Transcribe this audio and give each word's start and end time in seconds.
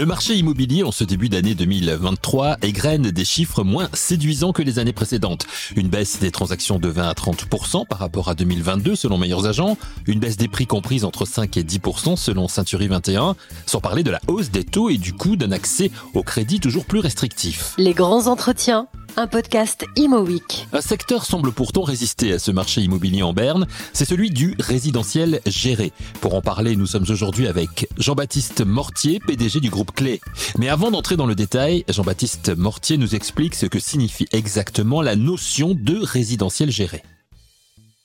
Le 0.00 0.06
marché 0.06 0.34
immobilier 0.34 0.82
en 0.82 0.92
ce 0.92 1.04
début 1.04 1.28
d'année 1.28 1.54
2023 1.54 2.56
égrène 2.62 3.10
des 3.10 3.24
chiffres 3.26 3.64
moins 3.64 3.90
séduisants 3.92 4.52
que 4.52 4.62
les 4.62 4.78
années 4.78 4.94
précédentes. 4.94 5.46
Une 5.76 5.88
baisse 5.88 6.20
des 6.20 6.30
transactions 6.30 6.78
de 6.78 6.88
20 6.88 7.06
à 7.06 7.12
30% 7.12 7.86
par 7.86 7.98
rapport 7.98 8.30
à 8.30 8.34
2022 8.34 8.94
selon 8.94 9.18
meilleurs 9.18 9.46
agents, 9.46 9.76
une 10.06 10.18
baisse 10.18 10.38
des 10.38 10.48
prix 10.48 10.66
comprise 10.66 11.04
entre 11.04 11.26
5 11.26 11.54
et 11.58 11.64
10% 11.64 12.16
selon 12.16 12.48
Century 12.48 12.88
21, 12.88 13.36
sans 13.66 13.80
parler 13.80 14.02
de 14.02 14.10
la 14.10 14.20
hausse 14.26 14.50
des 14.50 14.64
taux 14.64 14.88
et 14.88 14.96
du 14.96 15.12
coût 15.12 15.36
d'un 15.36 15.52
accès 15.52 15.90
au 16.14 16.22
crédit 16.22 16.60
toujours 16.60 16.86
plus 16.86 17.00
restrictif. 17.00 17.74
Les 17.76 17.92
grands 17.92 18.26
entretiens 18.26 18.86
un 19.16 19.26
podcast 19.26 19.84
Imo 19.96 20.20
Week. 20.20 20.66
Un 20.72 20.80
secteur 20.80 21.24
semble 21.24 21.52
pourtant 21.52 21.82
résister 21.82 22.32
à 22.32 22.38
ce 22.38 22.50
marché 22.50 22.80
immobilier 22.80 23.22
en 23.22 23.32
Berne, 23.32 23.66
c'est 23.92 24.04
celui 24.04 24.30
du 24.30 24.54
résidentiel 24.58 25.40
géré. 25.46 25.92
Pour 26.20 26.34
en 26.34 26.42
parler, 26.42 26.76
nous 26.76 26.86
sommes 26.86 27.06
aujourd'hui 27.08 27.46
avec 27.46 27.88
Jean-Baptiste 27.98 28.64
Mortier, 28.64 29.20
PDG 29.26 29.60
du 29.60 29.70
groupe 29.70 29.92
Clé. 29.92 30.20
Mais 30.58 30.68
avant 30.68 30.90
d'entrer 30.90 31.16
dans 31.16 31.26
le 31.26 31.34
détail, 31.34 31.84
Jean-Baptiste 31.88 32.56
Mortier 32.56 32.98
nous 32.98 33.14
explique 33.14 33.54
ce 33.54 33.66
que 33.66 33.78
signifie 33.78 34.26
exactement 34.32 35.02
la 35.02 35.16
notion 35.16 35.74
de 35.74 35.98
résidentiel 36.02 36.70
géré. 36.70 37.02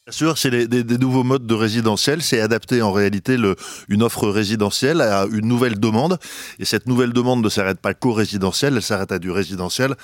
Bien 0.07 0.13
sûr, 0.13 0.37
c'est 0.37 0.51
des, 0.51 0.83
des, 0.83 0.97
nouveaux 0.99 1.23
modes 1.23 1.47
de 1.47 1.55
résidentiel. 1.55 2.21
C'est 2.21 2.39
adapter 2.39 2.83
en 2.83 2.91
réalité 2.91 3.37
le, 3.37 3.55
une 3.89 4.03
offre 4.03 4.27
résidentielle 4.27 5.01
à 5.01 5.25
une 5.25 5.47
nouvelle 5.47 5.79
demande. 5.79 6.19
Et 6.59 6.65
cette 6.65 6.85
nouvelle 6.85 7.11
demande 7.11 7.43
ne 7.43 7.49
s'arrête 7.49 7.79
pas 7.79 7.95
qu'au 7.95 8.13
résidentiel, 8.13 8.75
elle 8.75 8.83
s'arrête 8.83 9.11
à 9.11 9.17
du 9.17 9.31
résidentiel 9.31 9.95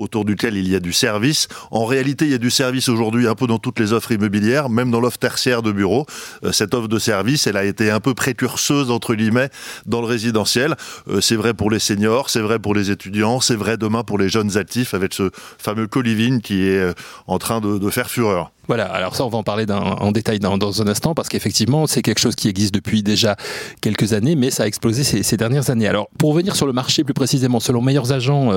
autour 0.00 0.24
duquel 0.24 0.56
il 0.56 0.68
y 0.68 0.74
a 0.74 0.80
du 0.80 0.92
service. 0.92 1.48
En 1.70 1.84
réalité, 1.84 2.24
il 2.24 2.30
y 2.32 2.34
a 2.34 2.38
du 2.38 2.50
service 2.50 2.88
aujourd'hui 2.88 3.28
un 3.28 3.34
peu 3.34 3.46
dans 3.46 3.58
toutes 3.58 3.78
les 3.78 3.92
offres 3.92 4.12
immobilières, 4.12 4.68
même 4.68 4.90
dans 4.90 5.00
l'offre 5.00 5.18
tertiaire 5.18 5.62
de 5.62 5.72
bureau. 5.72 6.06
Euh, 6.44 6.52
cette 6.52 6.74
offre 6.74 6.88
de 6.88 6.98
service, 6.98 7.46
elle 7.46 7.56
a 7.56 7.64
été 7.64 7.90
un 7.90 8.00
peu 8.00 8.14
précurseuse, 8.14 8.90
entre 8.90 9.14
guillemets, 9.14 9.50
dans 9.86 10.00
le 10.00 10.06
résidentiel. 10.06 10.74
Euh, 11.08 11.20
c'est 11.20 11.36
vrai 11.36 11.54
pour 11.54 11.70
les 11.70 11.78
seniors, 11.78 12.30
c'est 12.30 12.40
vrai 12.40 12.58
pour 12.58 12.74
les 12.74 12.90
étudiants, 12.90 13.40
c'est 13.40 13.56
vrai 13.56 13.76
demain 13.76 14.02
pour 14.02 14.18
les 14.18 14.28
jeunes 14.28 14.56
actifs 14.56 14.94
avec 14.94 15.12
ce 15.12 15.30
fameux 15.58 15.86
co-living 15.86 16.40
qui 16.40 16.62
est 16.62 16.78
euh, 16.78 16.92
en 17.26 17.38
train 17.38 17.60
de, 17.60 17.90
faire 17.90 18.08
fureur. 18.08 18.52
Voilà, 18.68 18.86
alors 18.86 19.16
ça 19.16 19.24
on 19.24 19.28
va 19.28 19.38
en 19.38 19.42
parler 19.42 19.66
en 19.68 20.12
détail 20.12 20.38
dans, 20.38 20.82
un 20.82 20.86
instant 20.86 21.12
parce 21.12 21.28
qu'effectivement 21.28 21.88
c'est 21.88 22.02
quelque 22.02 22.20
chose 22.20 22.36
qui 22.36 22.48
existe 22.48 22.72
depuis 22.72 23.02
déjà 23.02 23.34
quelques 23.80 24.12
années 24.12 24.36
mais 24.36 24.52
ça 24.52 24.62
a 24.62 24.66
explosé 24.66 25.02
ces, 25.02 25.36
dernières 25.36 25.70
années. 25.70 25.88
Alors 25.88 26.08
pour 26.18 26.30
revenir 26.30 26.54
sur 26.54 26.68
le 26.68 26.72
marché 26.72 27.02
plus 27.02 27.14
précisément, 27.14 27.58
selon 27.58 27.82
meilleurs 27.82 28.12
agents, 28.12 28.52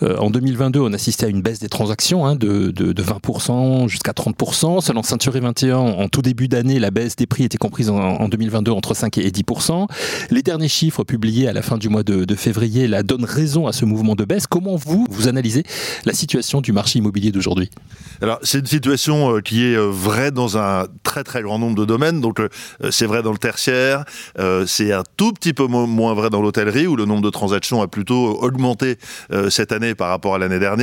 en 0.00 0.30
2022 0.30 0.80
on 0.88 0.92
assistait 0.92 1.26
à 1.26 1.28
une 1.28 1.42
baisse 1.42 1.58
des 1.58 1.68
transactions 1.68 2.26
hein, 2.26 2.34
de, 2.34 2.70
de, 2.70 2.92
de, 2.92 3.02
20% 3.02 3.88
jusqu'à 3.88 4.12
30%. 4.12 4.80
Selon 4.80 5.02
Century 5.02 5.40
21, 5.40 5.76
en 5.76 6.08
tout 6.08 6.22
début 6.22 6.48
d'année, 6.48 6.78
la 6.78 6.90
baisse 6.90 7.16
des 7.16 7.26
prix 7.26 7.44
était 7.44 7.58
comprise 7.58 7.90
en, 7.90 7.98
en, 7.98 8.28
2022 8.28 8.72
entre 8.72 8.94
5 8.94 9.18
et 9.18 9.30
10%. 9.30 9.86
Les 10.30 10.42
derniers 10.42 10.68
chiffres 10.68 11.04
publiés 11.04 11.48
à 11.48 11.52
la 11.52 11.62
fin 11.62 11.76
du 11.76 11.88
mois 11.88 12.02
de, 12.02 12.34
février 12.34 12.86
la 12.86 13.02
donnent 13.02 13.24
raison 13.24 13.66
à 13.66 13.72
ce 13.72 13.84
mouvement 13.84 14.14
de 14.14 14.24
baisse. 14.24 14.46
Comment 14.46 14.76
vous, 14.76 15.06
vous 15.10 15.28
analysez 15.28 15.64
la 16.04 16.12
situation 16.12 16.60
du 16.60 16.72
marché 16.72 17.00
immobilier 17.00 17.32
d'aujourd'hui? 17.32 17.70
Alors 18.22 18.38
c'est 18.42 18.58
une 18.58 18.66
situation 18.66 19.36
euh, 19.36 19.40
qui 19.40 19.64
est 19.64 19.76
euh, 19.76 19.88
vrai 19.90 20.30
dans 20.30 20.56
un 20.56 20.86
très 21.02 21.24
très 21.24 21.42
grand 21.42 21.58
nombre 21.58 21.76
de 21.76 21.84
domaines. 21.84 22.20
Donc 22.20 22.40
euh, 22.40 22.48
c'est 22.90 23.06
vrai 23.06 23.22
dans 23.22 23.32
le 23.32 23.38
tertiaire, 23.38 24.04
c'est 24.66 24.92
un 24.92 25.02
tout 25.16 25.32
petit 25.32 25.52
peu 25.52 25.66
moins 25.66 26.14
vrai 26.14 26.30
dans 26.30 26.40
l'hôtellerie 26.40 26.86
où 26.86 26.96
le 26.96 27.04
nombre 27.04 27.22
de 27.22 27.30
transactions 27.30 27.82
a 27.82 27.88
plutôt 27.88 28.40
augmenté 28.42 28.96
cette 29.50 29.72
année 29.72 29.94
par 29.94 30.08
rapport 30.08 30.34
à 30.34 30.38
l'année 30.38 30.58
dernière. 30.58 30.77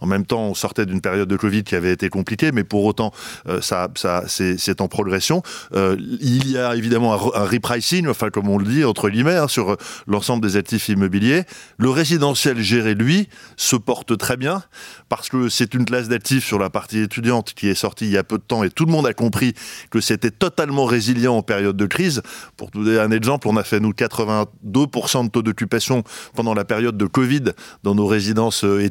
En 0.00 0.06
même 0.06 0.26
temps, 0.26 0.42
on 0.42 0.54
sortait 0.54 0.86
d'une 0.86 1.00
période 1.00 1.28
de 1.28 1.36
Covid 1.36 1.64
qui 1.64 1.74
avait 1.74 1.92
été 1.92 2.08
compliquée, 2.08 2.52
mais 2.52 2.64
pour 2.64 2.84
autant, 2.84 3.12
ça, 3.60 3.88
ça 3.96 4.24
c'est 4.26 4.80
en 4.80 4.88
progression. 4.88 5.42
il 5.74 6.50
y 6.50 6.58
a 6.58 6.74
évidemment 6.74 7.14
un, 7.14 7.44
repricing, 7.44 8.08
enfin 8.08 8.30
comme 8.30 8.48
on 8.48 8.58
le 8.58 8.64
dit 8.64 8.84
entre 8.84 9.08
guillemets, 9.08 9.36
hein, 9.36 9.48
sur 9.48 9.76
l'ensemble 10.06 10.46
des 10.46 10.56
actifs 10.56 10.88
immobiliers. 10.88 11.44
Le 11.78 11.90
résidentiel 11.90 12.60
géré, 12.60 12.94
lui, 12.94 13.28
se 13.56 13.76
porte 13.76 14.16
très 14.18 14.36
bien 14.36 14.62
parce 15.08 15.28
que 15.28 15.48
c'est 15.48 15.74
une 15.74 15.84
classe 15.84 16.08
d'actifs 16.08 16.44
sur 16.44 16.58
la 16.58 16.70
partie 16.70 17.00
étudiante 17.00 17.54
qui 17.54 17.68
est 17.68 17.74
sortie 17.74 18.06
il 18.06 18.12
y 18.12 18.18
a 18.18 18.24
peu 18.24 18.38
de 18.38 18.42
temps 18.42 18.64
et 18.64 18.70
tout 18.70 18.84
le 18.84 18.92
monde 18.92 19.06
a 19.06 19.14
compris 19.14 19.54
que 19.90 20.00
c'était 20.00 20.30
totalement 20.30 20.84
résilient 20.84 21.36
en 21.36 21.42
période 21.42 21.76
de 21.76 21.86
crise. 21.86 22.22
Pour 22.56 22.70
donner 22.70 22.98
un 22.98 23.10
exemple, 23.10 23.48
on 23.48 23.56
a 23.56 23.64
fait 23.64 23.80
nous 23.80 23.92
82% 23.92 25.24
de 25.24 25.30
taux 25.30 25.42
d'occupation 25.42 26.02
pendant 26.34 26.54
la 26.54 26.64
période 26.64 26.96
de 26.96 27.06
Covid 27.06 27.44
dans 27.82 27.94
nos 27.94 28.06
résidences 28.06 28.64
euh, 28.64 28.82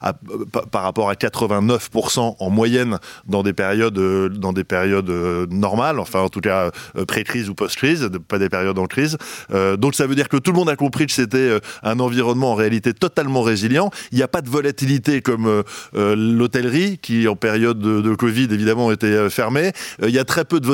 à, 0.00 0.14
par 0.70 0.82
rapport 0.82 1.10
à 1.10 1.14
89% 1.14 2.36
en 2.38 2.50
moyenne 2.50 2.98
dans 3.26 3.42
des 3.42 3.52
périodes 3.52 3.98
euh, 3.98 4.28
dans 4.28 4.52
des 4.52 4.64
périodes 4.64 5.10
euh, 5.10 5.46
normales, 5.50 5.98
enfin 6.00 6.20
en 6.20 6.28
tout 6.28 6.40
cas 6.40 6.70
pré-crise 7.06 7.48
ou 7.48 7.54
post-crise, 7.54 8.10
pas 8.28 8.38
des 8.38 8.48
périodes 8.48 8.78
en 8.78 8.86
crise. 8.86 9.16
donc 9.78 9.94
ça 9.94 10.06
veut 10.06 10.14
dire 10.14 10.28
que 10.28 10.36
tout 10.36 10.52
le 10.52 10.56
monde 10.56 10.68
a 10.68 10.76
compris 10.76 11.06
que 11.06 11.12
c'était 11.12 11.58
un 11.82 12.00
environnement 12.00 12.52
en 12.52 12.54
réalité 12.54 12.92
totalement 12.92 13.42
résilient. 13.42 13.90
Il 14.10 14.16
n'y 14.16 14.22
a 14.22 14.28
pas 14.28 14.40
de 14.40 14.48
volatilité 14.48 15.22
comme 15.22 15.62
l'hôtellerie 15.94 16.98
qui 16.98 17.28
en 17.28 17.36
période 17.36 17.78
de, 17.78 18.14
Covid 18.14 18.48
évidemment 18.50 18.92
était 18.92 19.06
euh, 19.06 19.30
fermé. 19.30 19.72
Euh, 20.02 20.08
il 20.08 20.14
y 20.14 20.18
a 20.18 20.24
très 20.24 20.44
peu 20.44 20.60
de 20.60 20.66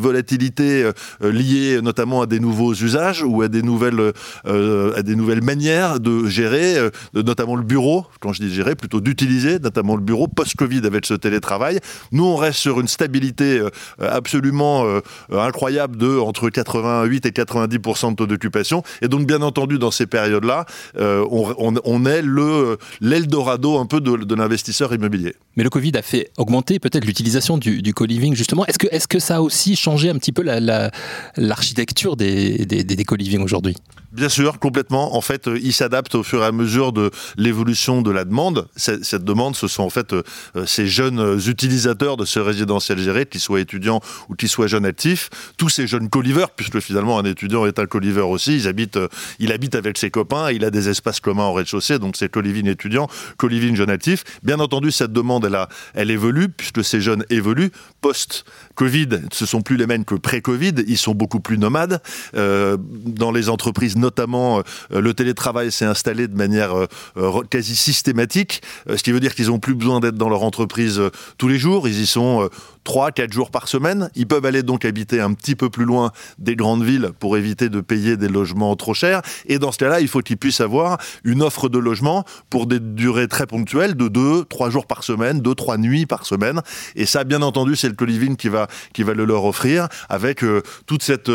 volatilité 0.00 0.84
euh, 0.84 0.92
liée 1.32 1.80
notamment 1.82 2.22
à 2.22 2.26
des 2.26 2.40
nouveaux 2.40 2.74
usages 2.74 3.22
ou 3.22 3.42
à 3.42 3.48
des 3.48 3.62
nouvelles, 3.62 4.12
à 4.44 5.02
des 5.02 5.16
nouvelles 5.16 5.42
manières 5.42 6.00
de 6.00 6.26
gérer, 6.26 6.76
notamment 7.14 7.56
le 7.56 7.62
bureau, 7.62 8.06
quand 8.20 8.32
je 8.32 8.42
dis 8.42 8.52
gérer, 8.52 8.74
plutôt 8.74 9.00
d'utiliser, 9.00 9.58
notamment 9.58 9.96
le 9.96 10.02
bureau 10.02 10.28
post-Covid 10.28 10.82
avec 10.84 11.06
ce 11.06 11.14
télétravail. 11.14 11.80
Nous, 12.12 12.24
on 12.24 12.36
reste 12.36 12.58
sur 12.58 12.80
une 12.80 12.88
stabilité 12.88 13.60
absolument 13.98 14.84
incroyable 15.30 15.96
de 15.96 16.18
entre 16.18 16.50
88 16.50 17.26
et 17.26 17.30
90% 17.30 18.10
de 18.10 18.16
taux 18.16 18.26
d'occupation. 18.26 18.82
Et 19.02 19.08
donc, 19.08 19.26
bien 19.26 19.42
entendu, 19.42 19.78
dans 19.78 19.90
ces 19.90 20.06
périodes-là, 20.06 20.66
on, 20.96 21.54
on, 21.58 21.74
on, 21.84 22.06
est 22.06 22.22
le 22.22 22.78
l'Eldorado 23.00 23.78
un 23.78 23.86
peu 23.86 24.00
de, 24.00 24.16
de 24.16 24.34
l'investisseur 24.34 24.92
immobilier. 24.94 25.34
Mais 25.56 25.64
le 25.64 25.70
Covid 25.70 25.92
a 25.96 26.02
fait 26.02 26.30
augmenter 26.36 26.78
peut-être 26.78 27.04
l'utilisation 27.04 27.58
du, 27.58 27.82
du 27.82 27.94
co-living, 27.94 28.34
justement. 28.34 28.66
Est-ce 28.66 28.78
que, 28.78 28.88
est 28.90 29.06
que 29.06 29.18
ça 29.18 29.36
a 29.36 29.40
aussi 29.40 29.76
changé 29.76 30.10
un 30.10 30.16
petit 30.16 30.32
peu 30.32 30.42
l'architecture 30.42 32.16
la, 32.18 32.26
la, 32.26 32.32
des, 32.32 32.66
des, 32.66 32.84
des 32.84 33.04
co-living 33.04 33.42
aujourd'hui? 33.42 33.76
Bien 34.12 34.28
sûr, 34.28 34.58
complètement. 34.58 35.14
En 35.14 35.20
fait, 35.20 35.46
euh, 35.46 35.58
il 35.62 35.72
s'adapte 35.72 36.14
au 36.14 36.22
fur 36.22 36.42
et 36.42 36.46
à 36.46 36.52
mesure 36.52 36.92
de 36.92 37.10
l'évolution 37.36 38.02
de 38.02 38.10
la 38.16 38.24
demande. 38.24 38.68
Cette 38.76 39.24
demande, 39.24 39.54
ce 39.54 39.68
sont 39.68 39.84
en 39.84 39.90
fait 39.90 40.12
euh, 40.12 40.22
ces 40.66 40.88
jeunes 40.88 41.38
utilisateurs 41.46 42.16
de 42.16 42.24
ce 42.24 42.40
résidentiel 42.40 42.98
géré, 42.98 43.26
qu'ils 43.26 43.40
soient 43.40 43.60
étudiants 43.60 44.00
ou 44.28 44.34
qu'ils 44.34 44.48
soient 44.48 44.66
jeunes 44.66 44.86
actifs, 44.86 45.30
tous 45.56 45.68
ces 45.68 45.86
jeunes 45.86 46.08
co-livers, 46.08 46.50
puisque 46.50 46.80
finalement 46.80 47.18
un 47.18 47.24
étudiant 47.24 47.66
est 47.66 47.78
un 47.78 47.86
co-liver 47.86 48.22
aussi. 48.22 48.56
Ils 48.56 48.68
habitent, 48.68 48.96
euh, 48.96 49.08
il 49.38 49.52
habite 49.52 49.74
avec 49.74 49.98
ses 49.98 50.10
copains, 50.10 50.50
il 50.50 50.64
a 50.64 50.70
des 50.70 50.88
espaces 50.88 51.20
communs 51.20 51.46
au 51.46 51.52
rez-de-chaussée, 51.52 51.98
donc 51.98 52.16
c'est 52.16 52.30
co-living 52.30 52.66
étudiant, 52.66 53.08
co-living 53.36 53.76
jeune 53.76 53.90
actif. 53.90 54.24
Bien 54.42 54.58
entendu, 54.58 54.90
cette 54.90 55.12
demande, 55.12 55.44
elle, 55.44 55.58
elle 55.94 56.10
évolue, 56.10 56.48
puisque 56.48 56.82
ces 56.82 57.00
jeunes 57.00 57.24
évoluent. 57.30 57.70
Post-Covid, 58.00 59.08
ce 59.32 59.46
sont 59.46 59.62
plus 59.62 59.76
les 59.76 59.86
mêmes 59.86 60.04
que 60.04 60.14
pré-Covid, 60.14 60.74
ils 60.86 60.98
sont 60.98 61.14
beaucoup 61.14 61.40
plus 61.40 61.58
nomades. 61.58 62.00
Euh, 62.34 62.76
dans 62.80 63.30
les 63.30 63.48
entreprises 63.48 63.96
notamment, 63.96 64.62
euh, 64.92 65.00
le 65.00 65.14
télétravail 65.14 65.70
s'est 65.72 65.84
installé 65.84 66.28
de 66.28 66.36
manière 66.36 66.74
euh, 66.74 67.42
quasi 67.50 67.76
systématique, 67.76 67.95
ce 68.04 69.02
qui 69.02 69.12
veut 69.12 69.20
dire 69.20 69.34
qu'ils 69.34 69.46
n'ont 69.46 69.58
plus 69.58 69.74
besoin 69.74 70.00
d'être 70.00 70.16
dans 70.16 70.28
leur 70.28 70.42
entreprise 70.42 71.00
tous 71.38 71.48
les 71.48 71.58
jours, 71.58 71.88
ils 71.88 72.00
y 72.00 72.06
sont 72.06 72.48
3, 72.86 73.10
4 73.10 73.32
jours 73.32 73.50
par 73.50 73.68
semaine. 73.68 74.08
Ils 74.14 74.26
peuvent 74.26 74.46
aller 74.46 74.62
donc 74.62 74.84
habiter 74.84 75.20
un 75.20 75.34
petit 75.34 75.56
peu 75.56 75.68
plus 75.68 75.84
loin 75.84 76.12
des 76.38 76.56
grandes 76.56 76.84
villes 76.84 77.10
pour 77.18 77.36
éviter 77.36 77.68
de 77.68 77.80
payer 77.80 78.16
des 78.16 78.28
logements 78.28 78.74
trop 78.76 78.94
chers. 78.94 79.22
Et 79.46 79.58
dans 79.58 79.72
ce 79.72 79.78
cas-là, 79.78 80.00
il 80.00 80.08
faut 80.08 80.20
qu'ils 80.20 80.38
puissent 80.38 80.60
avoir 80.60 80.98
une 81.24 81.42
offre 81.42 81.68
de 81.68 81.78
logement 81.78 82.24
pour 82.48 82.66
des 82.66 82.78
durées 82.80 83.28
très 83.28 83.46
ponctuelles 83.46 83.96
de 83.96 84.08
2, 84.08 84.44
3 84.44 84.70
jours 84.70 84.86
par 84.86 85.02
semaine, 85.02 85.40
2, 85.40 85.54
3 85.54 85.78
nuits 85.78 86.06
par 86.06 86.24
semaine. 86.24 86.62
Et 86.94 87.06
ça, 87.06 87.24
bien 87.24 87.42
entendu, 87.42 87.76
c'est 87.76 87.88
le 87.88 87.94
co-living 87.94 88.36
qui 88.36 88.48
va, 88.48 88.68
qui 88.94 89.02
va 89.02 89.14
le 89.14 89.24
leur 89.24 89.44
offrir 89.44 89.88
avec 90.08 90.44
euh, 90.44 90.62
toute 90.86 91.02
cette, 91.02 91.26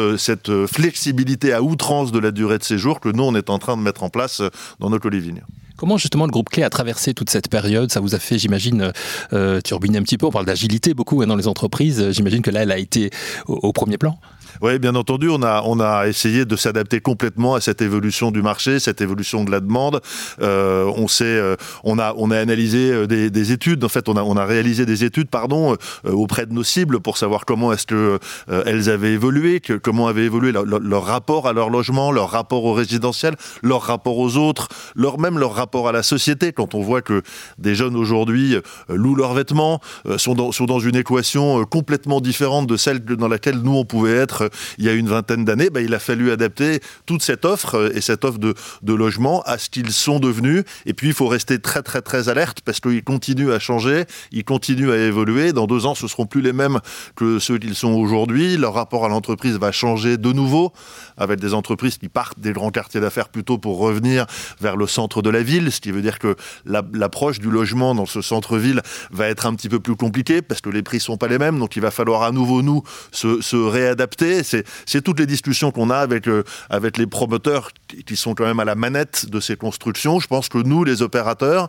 flexibilité 0.67 1.51
à 1.51 1.61
outrance 1.61 2.11
de 2.11 2.19
la 2.19 2.31
durée 2.31 2.57
de 2.57 2.63
séjour 2.63 3.01
que 3.01 3.09
nous, 3.09 3.23
on 3.23 3.35
est 3.35 3.49
en 3.49 3.59
train 3.59 3.75
de 3.75 3.81
mettre 3.81 4.03
en 4.03 4.09
place 4.09 4.41
dans 4.79 4.89
nos 4.89 4.99
co-living. 4.99 5.41
Comment 5.81 5.97
justement 5.97 6.27
le 6.27 6.31
groupe 6.31 6.49
Clé 6.49 6.61
a 6.61 6.69
traversé 6.69 7.15
toute 7.15 7.31
cette 7.31 7.49
période? 7.49 7.91
Ça 7.91 8.01
vous 8.01 8.13
a 8.13 8.19
fait, 8.19 8.37
j'imagine, 8.37 8.93
euh, 9.33 9.61
turbiner 9.61 9.97
un 9.97 10.03
petit 10.03 10.19
peu. 10.19 10.27
On 10.27 10.31
parle 10.31 10.45
d'agilité 10.45 10.93
beaucoup 10.93 11.23
hein, 11.23 11.25
dans 11.25 11.35
les 11.35 11.47
entreprises. 11.47 12.11
J'imagine 12.11 12.43
que 12.43 12.51
là, 12.51 12.61
elle 12.61 12.71
a 12.71 12.77
été 12.77 13.09
au, 13.47 13.73
premier 13.73 13.97
plan. 13.97 14.19
Oui, 14.61 14.77
bien 14.77 14.93
entendu, 14.93 15.29
on 15.29 15.41
a, 15.41 15.63
on 15.65 15.79
a 15.79 16.07
essayé 16.07 16.45
de 16.45 16.55
s'adapter 16.55 16.99
complètement 16.99 17.55
à 17.55 17.61
cette 17.61 17.81
évolution 17.81 18.29
du 18.29 18.43
marché, 18.43 18.79
cette 18.79 19.01
évolution 19.01 19.43
de 19.43 19.49
la 19.49 19.59
demande. 19.59 20.01
Euh, 20.41 20.91
on 20.97 21.07
sait, 21.07 21.23
euh, 21.23 21.55
on 21.83 21.97
a, 21.97 22.13
on 22.17 22.29
a 22.29 22.37
analysé 22.37 22.91
euh, 22.91 23.07
des, 23.07 23.31
des, 23.31 23.51
études. 23.51 23.83
En 23.83 23.89
fait, 23.89 24.07
on 24.09 24.17
a, 24.17 24.23
on 24.23 24.37
a 24.37 24.45
réalisé 24.45 24.85
des 24.85 25.03
études, 25.03 25.29
pardon, 25.29 25.77
euh, 26.05 26.11
auprès 26.11 26.45
de 26.45 26.53
nos 26.53 26.63
cibles 26.63 26.99
pour 26.99 27.17
savoir 27.17 27.45
comment 27.45 27.73
est-ce 27.73 27.87
que 27.87 28.19
euh, 28.49 28.63
elles 28.67 28.89
avaient 28.89 29.13
évolué, 29.13 29.61
que, 29.61 29.73
comment 29.73 30.07
avait 30.07 30.25
évolué 30.25 30.51
leur, 30.51 30.65
leur, 30.65 31.05
rapport 31.05 31.47
à 31.47 31.53
leur 31.53 31.69
logement, 31.69 32.11
leur 32.11 32.29
rapport 32.29 32.63
au 32.65 32.73
résidentiel, 32.73 33.35
leur 33.63 33.81
rapport 33.81 34.17
aux 34.17 34.37
autres, 34.37 34.67
leur 34.95 35.19
même 35.19 35.39
leur 35.39 35.55
rapport 35.55 35.70
rapport 35.71 35.87
à 35.87 35.93
la 35.93 36.03
société, 36.03 36.51
quand 36.51 36.75
on 36.75 36.81
voit 36.81 37.01
que 37.01 37.21
des 37.57 37.75
jeunes 37.75 37.95
aujourd'hui 37.95 38.57
louent 38.89 39.15
leurs 39.15 39.33
vêtements, 39.33 39.79
sont 40.17 40.33
dans, 40.33 40.51
sont 40.51 40.65
dans 40.65 40.79
une 40.79 40.97
équation 40.97 41.63
complètement 41.63 42.19
différente 42.19 42.67
de 42.67 42.75
celle 42.75 42.99
dans 42.99 43.29
laquelle 43.29 43.59
nous 43.59 43.77
on 43.77 43.85
pouvait 43.85 44.17
être 44.17 44.49
il 44.77 44.83
y 44.83 44.89
a 44.89 44.93
une 44.93 45.07
vingtaine 45.07 45.45
d'années, 45.45 45.69
bah, 45.69 45.79
il 45.79 45.93
a 45.93 45.99
fallu 45.99 46.29
adapter 46.29 46.81
toute 47.05 47.21
cette 47.21 47.45
offre 47.45 47.95
et 47.95 48.01
cette 48.01 48.25
offre 48.25 48.37
de, 48.37 48.53
de 48.81 48.93
logement 48.93 49.43
à 49.43 49.57
ce 49.57 49.69
qu'ils 49.69 49.93
sont 49.93 50.19
devenus. 50.19 50.65
Et 50.85 50.93
puis 50.93 51.07
il 51.07 51.13
faut 51.13 51.27
rester 51.27 51.59
très 51.59 51.83
très 51.83 52.01
très 52.01 52.27
alerte 52.27 52.59
parce 52.65 52.81
qu'ils 52.81 53.05
continuent 53.05 53.51
à 53.51 53.59
changer, 53.59 54.03
ils 54.33 54.43
continuent 54.43 54.91
à 54.91 54.97
évoluer. 54.97 55.53
Dans 55.53 55.67
deux 55.67 55.85
ans, 55.85 55.95
ce 55.95 56.05
seront 56.09 56.25
plus 56.25 56.41
les 56.41 56.51
mêmes 56.51 56.81
que 57.15 57.39
ceux 57.39 57.57
qu'ils 57.59 57.75
sont 57.75 57.93
aujourd'hui. 57.93 58.57
Leur 58.57 58.73
rapport 58.73 59.05
à 59.05 59.07
l'entreprise 59.07 59.57
va 59.57 59.71
changer 59.71 60.17
de 60.17 60.33
nouveau, 60.33 60.73
avec 61.15 61.39
des 61.39 61.53
entreprises 61.53 61.97
qui 61.97 62.09
partent 62.09 62.41
des 62.41 62.51
grands 62.51 62.71
quartiers 62.71 62.99
d'affaires 62.99 63.29
plutôt 63.29 63.57
pour 63.57 63.77
revenir 63.77 64.25
vers 64.59 64.75
le 64.75 64.87
centre 64.87 65.21
de 65.21 65.29
la 65.29 65.43
ville, 65.43 65.60
ce 65.69 65.81
qui 65.81 65.91
veut 65.91 66.01
dire 66.01 66.17
que 66.17 66.35
l'approche 66.65 67.39
du 67.39 67.51
logement 67.51 67.93
dans 67.93 68.05
ce 68.05 68.21
centre-ville 68.21 68.81
va 69.11 69.27
être 69.27 69.45
un 69.45 69.53
petit 69.53 69.69
peu 69.69 69.79
plus 69.79 69.95
compliquée 69.95 70.41
parce 70.41 70.61
que 70.61 70.69
les 70.69 70.81
prix 70.81 70.99
sont 70.99 71.17
pas 71.17 71.27
les 71.27 71.37
mêmes. 71.37 71.59
Donc 71.59 71.75
il 71.75 71.81
va 71.81 71.91
falloir 71.91 72.23
à 72.23 72.31
nouveau 72.31 72.61
nous 72.61 72.83
se, 73.11 73.55
réadapter. 73.55 74.43
C'est 74.43 75.01
toutes 75.01 75.19
les 75.19 75.27
discussions 75.27 75.71
qu'on 75.71 75.89
a 75.89 75.97
avec, 75.97 76.27
euh, 76.27 76.43
avec 76.69 76.97
les 76.97 77.05
promoteurs 77.05 77.71
qui 78.05 78.15
sont 78.15 78.33
quand 78.33 78.45
même 78.45 78.59
à 78.59 78.65
la 78.65 78.75
manette 78.75 79.29
de 79.29 79.39
ces 79.39 79.55
constructions. 79.55 80.19
Je 80.19 80.27
pense 80.27 80.49
que 80.49 80.57
nous, 80.57 80.83
les 80.83 81.01
opérateurs, 81.01 81.67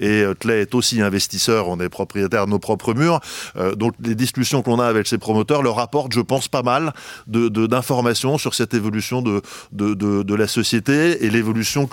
et 0.00 0.22
euh, 0.22 0.34
Clay 0.34 0.62
est 0.62 0.74
aussi 0.74 1.00
investisseur, 1.00 1.68
on 1.68 1.78
est 1.78 1.88
propriétaire 1.88 2.46
de 2.46 2.50
nos 2.50 2.58
propres 2.58 2.94
murs. 2.94 3.20
Euh, 3.56 3.74
donc 3.74 3.94
les 4.02 4.14
discussions 4.14 4.62
qu'on 4.62 4.80
a 4.80 4.86
avec 4.86 5.06
ces 5.06 5.18
promoteurs 5.18 5.62
leur 5.62 5.78
apportent, 5.78 6.12
je 6.12 6.20
pense, 6.20 6.48
pas 6.48 6.62
mal 6.62 6.92
d'informations 7.26 8.34
de, 8.34 8.40
sur 8.40 8.54
cette 8.54 8.74
évolution 8.74 9.22
de, 9.22 9.42
de 9.72 10.34
la 10.34 10.46
société 10.46 11.24
et 11.24 11.30
l'évolution 11.30 11.88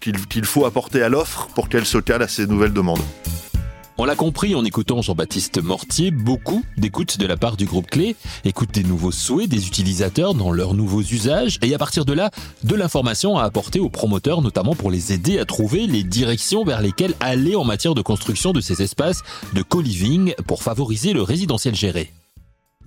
qu'il 0.00 0.44
faut 0.44 0.64
apporter 0.64 1.02
à 1.02 1.08
l'offre 1.08 1.48
pour 1.54 1.68
qu'elle 1.68 1.86
se 1.86 1.98
cale 1.98 2.22
à 2.22 2.28
ces 2.28 2.46
nouvelles 2.46 2.72
demandes. 2.72 3.02
On 4.00 4.04
l'a 4.04 4.14
compris 4.14 4.54
en 4.54 4.64
écoutant 4.64 5.02
Jean-Baptiste 5.02 5.60
Mortier, 5.60 6.12
beaucoup 6.12 6.62
d'écoute 6.76 7.18
de 7.18 7.26
la 7.26 7.36
part 7.36 7.56
du 7.56 7.66
groupe 7.66 7.90
Clé, 7.90 8.14
écoute 8.44 8.70
des 8.72 8.84
nouveaux 8.84 9.10
souhaits 9.10 9.48
des 9.48 9.66
utilisateurs 9.66 10.34
dans 10.34 10.52
leurs 10.52 10.74
nouveaux 10.74 11.02
usages 11.02 11.58
et 11.62 11.74
à 11.74 11.78
partir 11.78 12.04
de 12.04 12.12
là, 12.12 12.30
de 12.62 12.76
l'information 12.76 13.38
à 13.38 13.42
apporter 13.42 13.80
aux 13.80 13.88
promoteurs, 13.88 14.40
notamment 14.40 14.76
pour 14.76 14.92
les 14.92 15.12
aider 15.12 15.40
à 15.40 15.44
trouver 15.44 15.88
les 15.88 16.04
directions 16.04 16.62
vers 16.62 16.80
lesquelles 16.80 17.14
aller 17.18 17.56
en 17.56 17.64
matière 17.64 17.96
de 17.96 18.02
construction 18.02 18.52
de 18.52 18.60
ces 18.60 18.82
espaces 18.82 19.22
de 19.52 19.62
co-living 19.62 20.32
pour 20.46 20.62
favoriser 20.62 21.12
le 21.12 21.22
résidentiel 21.22 21.74
géré. 21.74 22.12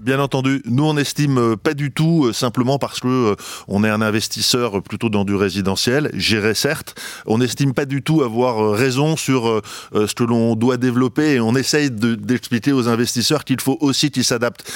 Bien 0.01 0.19
entendu, 0.19 0.63
nous 0.65 0.83
on 0.83 0.97
estime 0.97 1.37
euh, 1.37 1.55
pas 1.55 1.75
du 1.75 1.91
tout 1.91 2.25
euh, 2.25 2.33
simplement 2.33 2.79
parce 2.79 2.99
que 2.99 3.07
euh, 3.07 3.35
on 3.67 3.83
est 3.83 3.89
un 3.89 4.01
investisseur 4.01 4.81
plutôt 4.81 5.09
dans 5.09 5.25
du 5.25 5.35
résidentiel, 5.35 6.09
géré 6.15 6.55
certes. 6.55 6.99
On 7.27 7.37
n'estime 7.37 7.75
pas 7.75 7.85
du 7.85 8.01
tout 8.01 8.23
avoir 8.23 8.71
raison 8.73 9.15
sur 9.15 9.61
ce 9.93 10.13
que 10.15 10.23
l'on 10.23 10.55
doit 10.55 10.77
développer 10.77 11.33
et 11.33 11.39
on 11.39 11.55
essaye 11.55 11.91
d'expliquer 11.91 12.71
aux 12.71 12.87
investisseurs 12.87 13.43
qu'il 13.43 13.61
faut 13.61 13.77
aussi 13.79 14.09
qu'ils 14.09 14.23
s'adaptent. 14.23 14.69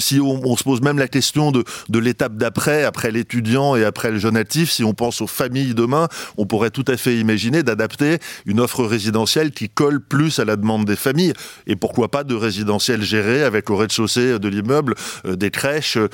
si 0.00 0.20
on, 0.20 0.56
se 0.56 0.64
pose 0.64 0.80
même 0.80 0.98
la 0.98 1.08
question 1.08 1.52
de, 1.52 1.64
l'étape 1.98 2.36
d'après, 2.36 2.84
après 2.84 3.10
l'étudiant 3.10 3.76
et 3.76 3.84
après 3.84 4.10
le 4.10 4.18
jeune 4.18 4.36
actif, 4.36 4.70
si 4.70 4.82
on 4.82 4.94
pense 4.94 5.20
aux 5.20 5.26
familles 5.26 5.74
demain, 5.74 6.08
on 6.36 6.46
pourrait 6.46 6.70
tout 6.70 6.84
à 6.88 6.96
fait 6.96 7.16
imaginer 7.16 7.62
d'adapter 7.62 8.18
une 8.46 8.60
offre 8.60 8.84
résidentielle 8.84 9.52
qui 9.52 9.68
colle 9.68 10.00
plus 10.00 10.38
à 10.38 10.44
la 10.44 10.56
demande 10.56 10.84
des 10.84 10.96
familles 10.96 11.34
et 11.66 11.76
pourquoi 11.76 12.10
pas 12.10 12.24
de 12.24 12.34
résidentiel 12.34 13.02
géré 13.02 13.42
avec 13.42 13.70
au 13.70 13.76
rez-de-chaussée 13.76 14.38
de 14.38 14.48
immeubles, 14.56 14.94
euh, 15.24 15.36
des 15.36 15.50
crèches, 15.50 15.96
euh, 15.96 16.08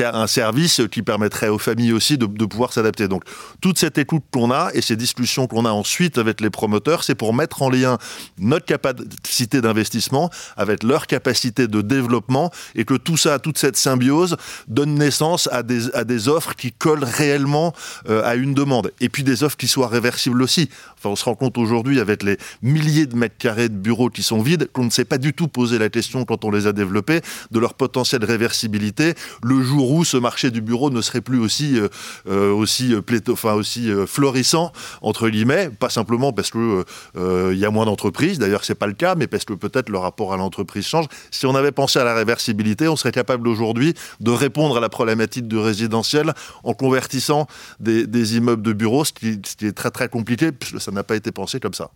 un 0.00 0.26
service 0.26 0.80
qui 0.90 1.02
permettrait 1.02 1.48
aux 1.48 1.58
familles 1.58 1.92
aussi 1.92 2.18
de, 2.18 2.26
pouvoir 2.26 2.72
s'adapter. 2.72 3.08
Donc 3.08 3.24
toute 3.60 3.78
cette 3.78 3.98
écoute 3.98 4.22
qu'on 4.32 4.50
a 4.50 4.70
et 4.74 4.80
ces 4.80 4.96
discussions 4.96 5.46
qu'on 5.46 5.64
a 5.64 5.70
ensuite 5.70 6.18
avec 6.18 6.40
les 6.40 6.50
promoteurs, 6.50 7.04
c'est 7.04 7.14
pour 7.14 7.34
mettre 7.34 7.62
en 7.62 7.70
lien 7.70 7.98
notre 8.38 8.64
capacité 8.64 9.60
d'investissement 9.60 10.30
avec 10.56 10.82
leur 10.82 11.06
capacité 11.06 11.66
de 11.66 11.80
développement 11.82 12.50
et 12.74 12.84
que 12.84 12.94
tout 12.94 13.16
ça, 13.16 13.38
toute 13.38 13.58
cette 13.58 13.76
symbiose 13.76 14.36
donne 14.68 14.94
naissance 14.94 15.48
à 15.52 15.62
des, 15.62 15.94
à 15.94 16.04
des 16.04 16.28
offres 16.28 16.54
qui 16.54 16.72
collent 16.72 17.04
réellement 17.04 17.74
euh, 18.08 18.22
à 18.24 18.34
une 18.34 18.54
demande. 18.54 18.92
Et 19.00 19.08
puis 19.08 19.22
des 19.22 19.44
offres 19.44 19.56
qui 19.56 19.68
soient 19.68 19.88
réversibles 19.88 20.42
aussi. 20.42 20.68
Enfin, 20.96 21.10
on 21.10 21.16
se 21.16 21.24
rend 21.24 21.34
compte 21.34 21.58
aujourd'hui 21.58 22.00
avec 22.00 22.22
les 22.22 22.38
milliers 22.62 23.06
de 23.06 23.16
mètres 23.16 23.36
carrés 23.38 23.68
de 23.68 23.76
bureaux 23.76 24.10
qui 24.10 24.22
sont 24.22 24.40
vides 24.40 24.68
qu'on 24.72 24.84
ne 24.84 24.90
s'est 24.90 25.04
pas 25.04 25.18
du 25.18 25.32
tout 25.32 25.48
posé 25.48 25.78
la 25.78 25.88
question 25.88 26.24
quand 26.24 26.44
on 26.44 26.50
les 26.50 26.66
a 26.66 26.72
développés 26.72 27.20
de 27.50 27.58
leur 27.58 27.74
potentielle 27.88 28.24
réversibilité 28.24 29.14
le 29.42 29.62
jour 29.62 29.90
où 29.92 30.04
ce 30.04 30.18
marché 30.18 30.50
du 30.50 30.60
bureau 30.60 30.90
ne 30.90 31.00
serait 31.00 31.22
plus 31.22 31.40
aussi, 31.40 31.78
euh, 31.78 31.88
euh, 32.28 32.52
aussi, 32.52 32.92
euh, 32.92 33.00
enfin, 33.30 33.54
aussi 33.54 33.90
florissant, 34.06 34.72
entre 35.00 35.30
guillemets, 35.30 35.70
pas 35.70 35.88
simplement 35.88 36.32
parce 36.32 36.50
qu'il 36.50 36.84
il 37.16 37.58
y 37.58 37.64
a 37.64 37.70
moins 37.70 37.86
d'entreprises, 37.86 38.38
d'ailleurs 38.38 38.64
c'est 38.64 38.74
pas 38.74 38.86
le 38.86 38.92
cas, 38.92 39.14
mais 39.14 39.26
parce 39.26 39.44
que 39.44 39.54
peut-être 39.54 39.88
le 39.88 39.98
rapport 39.98 40.34
à 40.34 40.36
l'entreprise 40.36 40.86
change. 40.86 41.06
Si 41.30 41.46
on 41.46 41.54
avait 41.54 41.72
pensé 41.72 41.98
à 41.98 42.04
la 42.04 42.14
réversibilité, 42.14 42.88
on 42.88 42.96
serait 42.96 43.12
capable 43.12 43.48
aujourd'hui 43.48 43.94
de 44.20 44.30
répondre 44.30 44.76
à 44.76 44.80
la 44.80 44.90
problématique 44.90 45.48
du 45.48 45.58
résidentiel 45.58 46.34
en 46.64 46.74
convertissant 46.74 47.46
des, 47.80 48.06
des 48.06 48.36
immeubles 48.36 48.62
de 48.62 48.74
bureaux, 48.74 49.04
ce 49.04 49.12
qui, 49.12 49.40
ce 49.44 49.56
qui 49.56 49.66
est 49.66 49.72
très 49.72 49.90
très 49.90 50.08
compliqué, 50.08 50.52
puisque 50.52 50.80
ça 50.80 50.92
n'a 50.92 51.04
pas 51.04 51.16
été 51.16 51.32
pensé 51.32 51.58
comme 51.58 51.74
ça. 51.74 51.90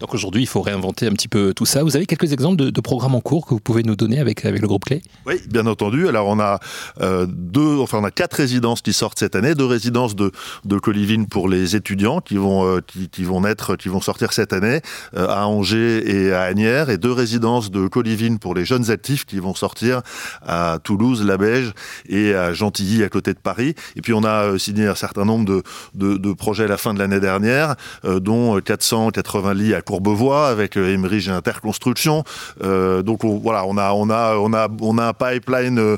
Donc 0.00 0.14
aujourd'hui, 0.14 0.42
il 0.42 0.46
faut 0.46 0.62
réinventer 0.62 1.06
un 1.06 1.12
petit 1.12 1.28
peu 1.28 1.52
tout 1.52 1.66
ça. 1.66 1.82
Vous 1.82 1.96
avez 1.96 2.06
quelques 2.06 2.32
exemples 2.32 2.56
de, 2.56 2.80
programmes 2.80 3.16
en 3.16 3.20
cours 3.20 3.44
que 3.44 3.50
vous 3.50 3.60
pouvez 3.60 3.82
nous 3.82 3.96
donner 3.96 4.20
avec, 4.20 4.44
avec 4.44 4.62
le 4.62 4.68
groupe 4.68 4.84
Clé? 4.84 5.02
Oui, 5.26 5.40
bien 5.48 5.66
entendu. 5.66 6.08
Alors 6.08 6.28
on 6.28 6.38
a 6.38 6.60
euh, 7.00 7.26
deux, 7.28 7.78
enfin 7.80 7.98
on 7.98 8.04
a 8.04 8.12
quatre 8.12 8.34
résidences 8.34 8.80
qui 8.80 8.92
sortent 8.92 9.18
cette 9.18 9.34
année, 9.34 9.54
deux 9.56 9.66
résidences 9.66 10.14
de, 10.14 10.30
de 10.64 10.78
Colivine 10.78 11.26
pour 11.26 11.48
les 11.48 11.74
étudiants 11.74 12.20
qui 12.20 12.36
vont, 12.36 12.64
euh, 12.64 12.80
qui, 13.10 13.24
vont 13.24 13.40
naître, 13.40 13.74
qui 13.74 13.88
vont 13.88 14.00
sortir 14.00 14.32
cette 14.32 14.52
année 14.52 14.80
euh, 15.16 15.28
à 15.28 15.46
Angers 15.46 16.08
et 16.08 16.32
à 16.32 16.42
Agnières, 16.42 16.88
et 16.88 16.98
deux 16.98 17.12
résidences 17.12 17.70
de 17.70 17.88
Colivine 17.88 18.38
pour 18.38 18.54
les 18.54 18.64
jeunes 18.64 18.90
actifs 18.90 19.26
qui 19.26 19.40
vont 19.40 19.54
sortir 19.54 20.02
à 20.46 20.78
Toulouse, 20.82 21.24
La 21.26 21.36
Beige 21.36 21.72
et 22.08 22.34
à 22.34 22.52
Gentilly 22.52 23.02
à 23.02 23.08
côté 23.08 23.34
de 23.34 23.40
Paris. 23.40 23.74
Et 23.96 24.02
puis 24.02 24.12
on 24.14 24.22
a 24.22 24.56
signé 24.58 24.86
un 24.86 24.94
certain 24.94 25.24
nombre 25.24 25.44
de, 25.44 25.62
de, 25.94 26.16
de 26.16 26.32
projets 26.32 26.64
à 26.64 26.68
la 26.68 26.76
fin 26.76 26.94
de 26.94 27.00
l'année 27.00 27.20
dernière, 27.20 27.74
dont 28.04 28.60
480 28.60 29.54
lits 29.54 29.74
à 29.74 29.82
Courbevoie 29.88 30.48
avec 30.48 30.76
euh, 30.76 30.92
Emerige 30.92 31.30
Interconstruction. 31.30 32.22
Euh, 32.62 33.02
donc 33.02 33.24
voilà, 33.24 33.64
on 33.64 33.78
a 33.78 33.92
on 33.94 34.10
a 34.10 34.36
on 34.36 34.52
a 34.52 34.68
on 34.82 34.98
a 34.98 35.06
un 35.06 35.12
pipeline 35.14 35.78
euh, 35.78 35.96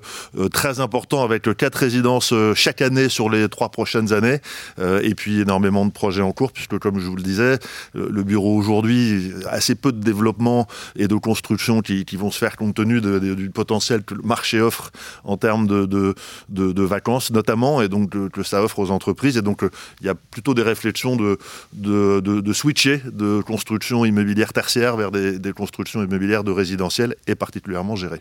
très 0.52 0.78
important 0.78 1.24
avec 1.24 1.56
quatre 1.56 1.74
résidences 1.74 2.32
chaque 2.54 2.82
année 2.82 3.08
sur 3.08 3.28
les 3.28 3.48
trois 3.48 3.70
prochaines 3.70 4.12
années 4.12 4.38
et 4.78 5.14
puis 5.14 5.40
énormément 5.40 5.84
de 5.84 5.90
projets 5.90 6.22
en 6.22 6.32
cours 6.32 6.52
puisque 6.52 6.78
comme 6.78 7.00
je 7.00 7.06
vous 7.06 7.16
le 7.16 7.22
disais, 7.22 7.58
le 7.94 8.22
bureau 8.22 8.56
aujourd'hui 8.56 9.32
assez 9.48 9.74
peu 9.74 9.90
de 9.92 10.00
développement 10.02 10.68
et 10.96 11.08
de 11.08 11.16
construction 11.16 11.80
qui, 11.80 12.04
vont 12.16 12.30
se 12.30 12.38
faire 12.38 12.56
compte 12.56 12.74
tenu 12.74 13.00
du 13.00 13.50
potentiel 13.50 14.02
que 14.04 14.14
le 14.14 14.22
marché 14.22 14.60
offre 14.60 14.90
en 15.24 15.36
termes 15.36 15.66
de, 15.66 16.14
de, 16.48 16.82
vacances 16.82 17.30
notamment 17.30 17.82
et 17.82 17.88
donc 17.88 18.10
que 18.30 18.42
ça 18.42 18.62
offre 18.62 18.78
aux 18.78 18.90
entreprises 18.90 19.36
et 19.36 19.42
donc 19.42 19.62
il 20.00 20.06
y 20.06 20.10
a 20.10 20.14
plutôt 20.14 20.54
des 20.54 20.62
réflexions 20.62 21.16
de, 21.16 21.38
de 21.72 22.52
switcher 22.52 23.02
de 23.12 23.40
construction 23.42 23.79
immobilière 24.04 24.52
tertiaire 24.52 24.96
vers 24.96 25.10
des, 25.10 25.52
constructions 25.52 26.02
immobilières 26.02 26.44
de 26.44 26.50
résidentiel 26.50 27.16
et 27.26 27.34
particulièrement 27.34 27.96
gérées. 27.96 28.20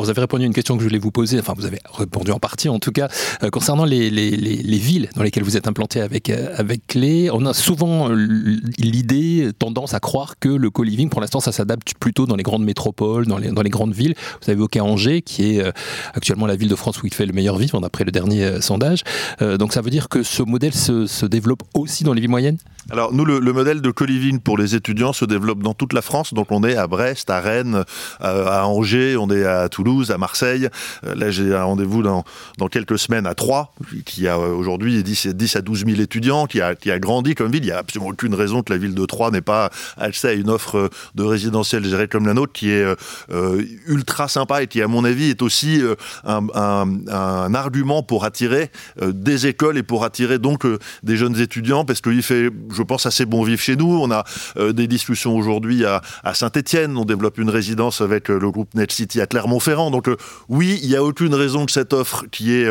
Vous 0.00 0.10
avez 0.10 0.20
répondu 0.20 0.44
à 0.44 0.46
une 0.46 0.52
question 0.52 0.76
que 0.76 0.82
je 0.82 0.88
voulais 0.88 0.98
vous 0.98 1.10
poser, 1.10 1.38
enfin 1.40 1.54
vous 1.56 1.66
avez 1.66 1.80
répondu 1.92 2.30
en 2.30 2.38
partie 2.38 2.68
en 2.68 2.78
tout 2.78 2.92
cas, 2.92 3.08
euh, 3.42 3.50
concernant 3.50 3.84
les, 3.84 4.10
les, 4.10 4.30
les, 4.30 4.78
villes 4.78 5.08
dans 5.16 5.22
lesquelles 5.22 5.42
vous 5.42 5.56
êtes 5.56 5.66
implanté 5.66 6.00
avec, 6.00 6.30
euh, 6.30 6.52
avec 6.56 6.86
Clé. 6.86 7.30
On 7.32 7.44
a 7.46 7.52
souvent 7.52 8.08
l'idée, 8.08 9.50
tendance 9.58 9.94
à 9.94 10.00
croire 10.00 10.38
que 10.38 10.48
le 10.48 10.70
co-living, 10.70 11.08
pour 11.08 11.20
l'instant, 11.20 11.40
ça 11.40 11.52
s'adapte 11.52 11.94
plutôt 11.98 12.26
dans 12.26 12.36
les 12.36 12.42
grandes 12.42 12.64
métropoles, 12.64 13.26
dans 13.26 13.38
les, 13.38 13.70
grandes 13.70 13.92
villes. 13.92 14.14
Vous 14.40 14.50
avez 14.50 14.52
évoqué 14.52 14.80
Angers, 14.80 15.22
qui 15.22 15.56
est 15.56 15.62
euh, 15.62 15.72
actuellement 16.14 16.46
la 16.46 16.56
ville 16.56 16.68
de 16.68 16.76
France 16.76 17.02
où 17.02 17.06
il 17.06 17.14
fait 17.14 17.26
le 17.26 17.32
meilleur 17.32 17.58
vivre, 17.58 17.80
d'après 17.80 18.04
le 18.04 18.12
dernier 18.12 18.60
sondage. 18.60 19.02
donc 19.40 19.72
ça 19.72 19.80
veut 19.80 19.90
dire 19.90 20.08
que 20.08 20.22
ce 20.22 20.42
modèle 20.42 20.74
se, 20.74 21.26
développe 21.26 21.62
aussi 21.74 22.04
dans 22.04 22.12
les 22.12 22.20
villes 22.20 22.30
moyennes? 22.30 22.58
Alors 22.90 23.12
nous, 23.12 23.24
le, 23.24 23.38
le, 23.38 23.52
modèle 23.52 23.82
de 23.82 23.90
co-living 23.90 24.40
pour 24.40 24.56
les 24.56 24.74
étudiants 24.74 25.12
se 25.12 25.24
développe 25.24 25.62
dans 25.62 25.74
toute 25.74 25.92
la 25.92 26.00
France. 26.00 26.32
Donc 26.32 26.50
on 26.50 26.64
est 26.64 26.76
à 26.76 26.86
Brest, 26.86 27.28
à 27.28 27.40
Rennes, 27.40 27.84
à 28.20 28.66
Angers, 28.66 29.16
on 29.16 29.28
est 29.30 29.44
à 29.44 29.68
Toulouse, 29.68 29.87
à 29.88 30.18
Marseille. 30.18 30.68
Euh, 31.06 31.14
là, 31.14 31.30
j'ai 31.30 31.54
un 31.54 31.64
rendez-vous 31.64 32.02
dans, 32.02 32.24
dans 32.58 32.68
quelques 32.68 32.98
semaines 32.98 33.26
à 33.26 33.34
Troyes, 33.34 33.70
qui 34.04 34.28
a 34.28 34.36
euh, 34.36 34.52
aujourd'hui 34.52 35.02
10, 35.02 35.28
10 35.28 35.56
à 35.56 35.62
12 35.62 35.86
000 35.86 36.00
étudiants, 36.00 36.46
qui 36.46 36.60
a, 36.60 36.74
qui 36.74 36.90
a 36.90 36.98
grandi 36.98 37.34
comme 37.34 37.50
ville. 37.50 37.62
Il 37.62 37.66
n'y 37.66 37.72
a 37.72 37.78
absolument 37.78 38.10
aucune 38.10 38.34
raison 38.34 38.62
que 38.62 38.72
la 38.72 38.78
ville 38.78 38.94
de 38.94 39.06
Troyes 39.06 39.30
n'ait 39.30 39.40
pas 39.40 39.70
accès 39.96 40.28
à 40.28 40.32
une 40.32 40.50
offre 40.50 40.90
de 41.14 41.22
résidentiel 41.22 41.84
gérée 41.84 42.06
comme 42.06 42.26
la 42.26 42.34
nôtre, 42.34 42.52
qui 42.52 42.70
est 42.70 42.84
euh, 43.30 43.62
ultra 43.86 44.28
sympa 44.28 44.62
et 44.62 44.66
qui, 44.66 44.82
à 44.82 44.88
mon 44.88 45.04
avis, 45.04 45.30
est 45.30 45.42
aussi 45.42 45.80
un, 46.24 47.54
argument 47.54 48.02
pour 48.02 48.24
attirer 48.24 48.70
des 49.02 49.46
écoles 49.46 49.78
et 49.78 49.82
pour 49.82 50.04
attirer 50.04 50.38
donc 50.38 50.64
des 51.02 51.16
jeunes 51.16 51.40
étudiants, 51.40 51.84
parce 51.84 52.00
qu'il 52.00 52.22
fait, 52.22 52.50
je 52.72 52.82
pense, 52.82 53.06
assez 53.06 53.24
bon 53.24 53.42
vivre 53.42 53.60
chez 53.60 53.76
nous. 53.76 53.98
On 54.00 54.10
a 54.10 54.24
des 54.72 54.86
discussions 54.86 55.34
aujourd'hui 55.34 55.84
à, 55.84 56.02
à 56.24 56.34
Saint-Etienne. 56.34 56.96
On 56.96 57.04
développe 57.04 57.38
une 57.38 57.50
résidence 57.50 58.00
avec 58.00 58.28
le 58.28 58.50
groupe 58.50 58.74
Net 58.74 58.92
City 58.92 59.20
à 59.20 59.26
Clermont-Ferrand 59.26 59.77
Donc 59.90 60.10
oui, 60.48 60.78
il 60.82 60.88
n'y 60.88 60.96
a 60.96 61.02
aucune 61.02 61.34
raison 61.34 61.66
que 61.66 61.72
cette 61.72 61.92
offre 61.92 62.26
qui 62.30 62.52
est, 62.52 62.68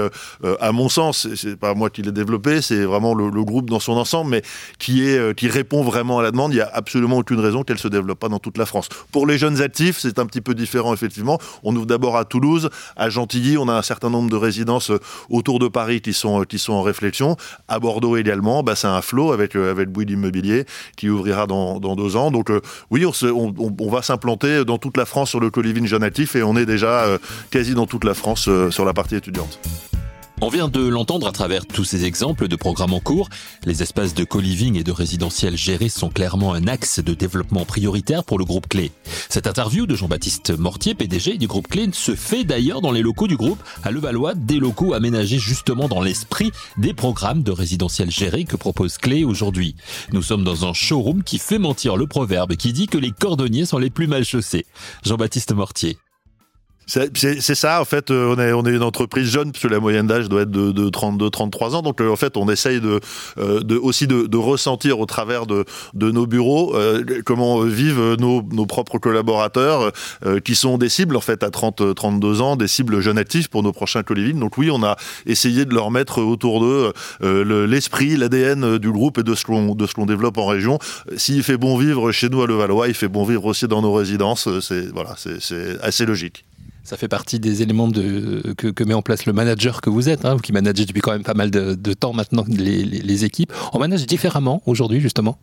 à 0.60 0.72
mon 0.72 0.90
sens, 0.90 1.28
c'est 1.36 1.58
pas 1.58 1.74
moi 1.74 1.90
qui 1.90 2.02
l'ai 2.02 2.12
développée, 2.12 2.62
c'est 2.62 2.84
vraiment 2.84 3.14
le, 3.14 3.44
groupe 3.48 3.70
dans 3.70 3.80
son 3.80 3.94
ensemble, 3.94 4.32
mais 4.32 4.42
qui 4.78 5.04
est 5.04 5.36
qui 5.36 5.48
répond 5.48 5.84
vraiment 5.84 6.20
à 6.20 6.24
la 6.24 6.32
demande. 6.32 6.52
Il 6.52 6.58
n'y 6.58 6.62
a 6.62 6.70
absolument 6.74 7.18
aucune 7.18 7.40
raison 7.40 7.64
qu'elle 7.64 7.78
se 7.78 7.88
développe 7.88 8.20
pas 8.20 8.30
dans 8.30 8.40
toute 8.40 8.58
la 8.58 8.66
France. 8.66 8.90
Pour 9.12 9.26
les 9.26 9.38
jeunes 9.38 9.62
actifs, 9.62 10.00
c'est 10.00 10.20
un 10.20 10.26
petit 10.26 10.42
peu 10.42 10.54
différent 10.54 10.94
effectivement. 10.94 11.40
On 11.64 11.76
ouvre 11.76 11.86
d'abord 11.86 12.18
à 12.18 12.26
Toulouse, 12.26 12.70
à 12.96 13.10
Gentilly, 13.10 13.58
on 13.58 13.68
a 13.68 13.74
un 13.74 13.82
certain 13.82 14.10
nombre 14.10 14.30
de 14.30 14.36
résidences 14.36 14.92
autour 15.30 15.60
de 15.60 15.68
Paris 15.68 16.02
qui 16.02 16.14
sont 16.14 16.44
qui 16.44 16.60
sont 16.60 16.74
en 16.74 16.82
réflexion. 16.82 17.38
À 17.68 17.80
Bordeaux 17.80 18.18
également, 18.18 18.64
bah, 18.64 18.76
c'est 18.76 18.88
un 18.88 19.02
flot 19.02 19.32
avec 19.32 19.56
avec 19.56 19.90
Bouygues 19.90 20.12
Immobilier 20.12 20.66
qui 20.96 21.10
ouvrira 21.10 21.48
dans, 21.48 21.80
deux 21.80 22.16
ans. 22.16 22.32
Donc 22.32 22.52
oui, 22.90 23.06
on, 23.06 23.54
on, 23.58 23.90
va 23.90 24.02
s'implanter 24.02 24.66
dans 24.66 24.78
toute 24.78 24.98
la 24.98 25.06
France 25.06 25.30
sur 25.30 25.40
le 25.40 25.50
co-living 25.50 25.86
jeune 25.86 26.04
actif 26.04 26.36
et 26.36 26.44
on 26.44 26.56
est 26.56 26.66
déjà 26.66 26.87
quasi 27.50 27.74
dans 27.74 27.86
toute 27.86 28.04
la 28.04 28.14
France 28.14 28.50
sur 28.70 28.86
la 28.86 28.94
partie 28.94 29.16
étudiante. 29.16 29.60
On 30.40 30.50
vient 30.50 30.68
de 30.68 30.88
l'entendre 30.88 31.26
à 31.26 31.32
travers 31.32 31.66
tous 31.66 31.84
ces 31.84 32.06
exemples 32.06 32.48
de 32.48 32.56
programmes 32.56 32.94
en 32.94 33.00
cours. 33.00 33.28
Les 33.66 33.82
espaces 33.82 34.14
de 34.14 34.24
co-living 34.24 34.78
et 34.78 34.84
de 34.84 34.92
résidentiel 34.92 35.58
gérés 35.58 35.90
sont 35.90 36.10
clairement 36.10 36.54
un 36.54 36.68
axe 36.68 37.00
de 37.00 37.16
développement 37.16 37.66
prioritaire 37.66 38.24
pour 38.24 38.38
le 38.38 38.46
groupe 38.46 38.68
Clé. 38.70 38.92
Cette 39.30 39.48
interview 39.48 39.88
de 39.88 39.96
Jean-Baptiste 39.96 40.52
Mortier, 40.56 40.94
PDG 40.94 41.40
du 41.40 41.48
groupe 41.48 41.68
Clé, 41.68 41.90
se 41.92 42.14
fait 42.14 42.44
d'ailleurs 42.44 42.82
dans 42.82 42.92
les 42.92 43.02
locaux 43.02 43.28
du 43.28 43.36
groupe 43.36 43.62
à 43.84 43.90
Levallois, 43.90 44.36
des 44.36 44.60
locaux 44.60 44.94
aménagés 44.94 45.40
justement 45.40 45.88
dans 45.88 46.02
l'esprit 46.02 46.52
des 46.78 46.94
programmes 46.94 47.42
de 47.42 47.52
résidentiel 47.52 48.12
gérés 48.12 48.46
que 48.46 48.58
propose 48.58 49.00
Clé 49.00 49.24
aujourd'hui. 49.24 49.76
Nous 50.12 50.22
sommes 50.22 50.44
dans 50.44 50.68
un 50.68 50.74
showroom 50.74 51.24
qui 51.24 51.40
fait 51.40 51.58
mentir 51.58 51.98
le 51.98 52.06
proverbe 52.06 52.56
qui 52.56 52.74
dit 52.74 52.86
que 52.86 53.00
les 53.00 53.12
cordonniers 53.12 53.66
sont 53.66 53.80
les 53.80 53.90
plus 53.90 54.06
mal 54.06 54.24
chaussés. 54.24 54.68
Jean-Baptiste 55.04 55.52
Mortier. 55.54 55.98
C'est 56.88 57.56
ça, 57.56 57.82
en 57.82 57.86
fait, 57.86 58.12
euh, 58.12 58.34
on 58.34 58.40
est, 58.40 58.54
on 58.54 58.66
est 58.66 58.72
une 58.74 58.84
entreprise 58.84 59.30
jeune, 59.30 59.52
puisque 59.52 59.70
la 59.70 59.82
moyenne 59.82 60.08
d'âge 60.08 60.30
doit 60.30 60.44
être 60.44 60.52
de, 60.52 60.72
de 60.72 60.90
32, 60.90 61.30
33 61.30 61.76
ans. 61.76 61.82
Donc, 61.82 62.00
euh, 62.00 62.10
en 62.10 62.16
fait, 62.16 62.38
on 62.38 62.48
essaye 62.50 62.80
de, 62.80 63.02
euh, 63.38 63.60
de 63.60 63.76
aussi 63.76 64.08
de, 64.08 64.26
de, 64.26 64.38
ressentir 64.38 65.00
au 65.00 65.06
travers 65.06 65.46
de, 65.46 65.66
de 65.94 66.12
nos 66.12 66.26
bureaux 66.26 66.74
comment 67.26 67.60
vivent 67.62 68.16
nos, 68.20 68.42
nos 68.42 68.66
propres 68.66 69.00
collaborateurs, 69.00 69.92
qui 70.46 70.56
sont 70.56 70.78
des 70.78 70.90
cibles, 70.90 71.18
en 71.18 71.22
fait, 71.22 71.44
à 71.44 71.50
30, 71.50 71.96
32 71.96 72.42
ans, 72.42 72.56
des 72.56 72.68
cibles 72.68 73.02
jeunes 73.02 73.18
actifs 73.18 73.50
pour 73.50 73.64
nos 73.64 73.74
prochains 73.74 74.04
collivines. 74.04 74.40
Donc, 74.40 74.58
oui, 74.58 74.70
on 74.72 74.84
a 74.84 74.96
essayé 75.26 75.66
de 75.66 75.74
leur 75.74 75.92
mettre 75.92 76.22
autour 76.22 76.62
d'eux 76.62 76.94
l'esprit, 77.68 78.16
l'ADN 78.16 78.78
du 78.78 78.92
groupe 78.92 79.18
et 79.18 79.24
de 79.24 79.36
ce 79.36 79.44
qu'on 79.44 79.76
qu'on 79.76 80.06
développe 80.06 80.38
en 80.38 80.46
région. 80.46 80.80
S'il 81.18 81.44
fait 81.44 81.58
bon 81.58 81.78
vivre 81.78 82.12
chez 82.12 82.30
nous 82.30 82.42
à 82.42 82.48
Levallois, 82.48 82.88
il 82.88 82.94
fait 82.94 83.10
bon 83.10 83.26
vivre 83.26 83.46
aussi 83.46 83.68
dans 83.68 83.82
nos 83.82 83.94
résidences. 83.94 84.48
C'est 84.62 84.88
voilà, 84.94 85.16
c'est 85.18 85.82
assez 85.82 86.06
logique. 86.06 86.46
Ça 86.88 86.96
fait 86.96 87.10
partie 87.10 87.38
des 87.38 87.62
éléments 87.62 87.92
que, 87.92 88.84
met 88.86 88.94
en 88.94 89.02
place 89.02 89.26
le 89.26 89.34
manager 89.34 89.82
que 89.82 89.90
vous 89.90 90.08
êtes, 90.08 90.24
hein, 90.24 90.38
qui 90.42 90.54
managez 90.54 90.86
depuis 90.86 91.02
quand 91.02 91.12
même 91.12 91.24
pas 91.24 91.34
mal 91.34 91.52
de, 91.52 91.94
temps 91.94 92.14
maintenant 92.14 92.46
les 92.48 93.26
équipes. 93.26 93.52
On 93.74 93.80
manage 93.80 94.06
différemment 94.06 94.62
aujourd'hui, 94.66 95.02
justement? 95.02 95.38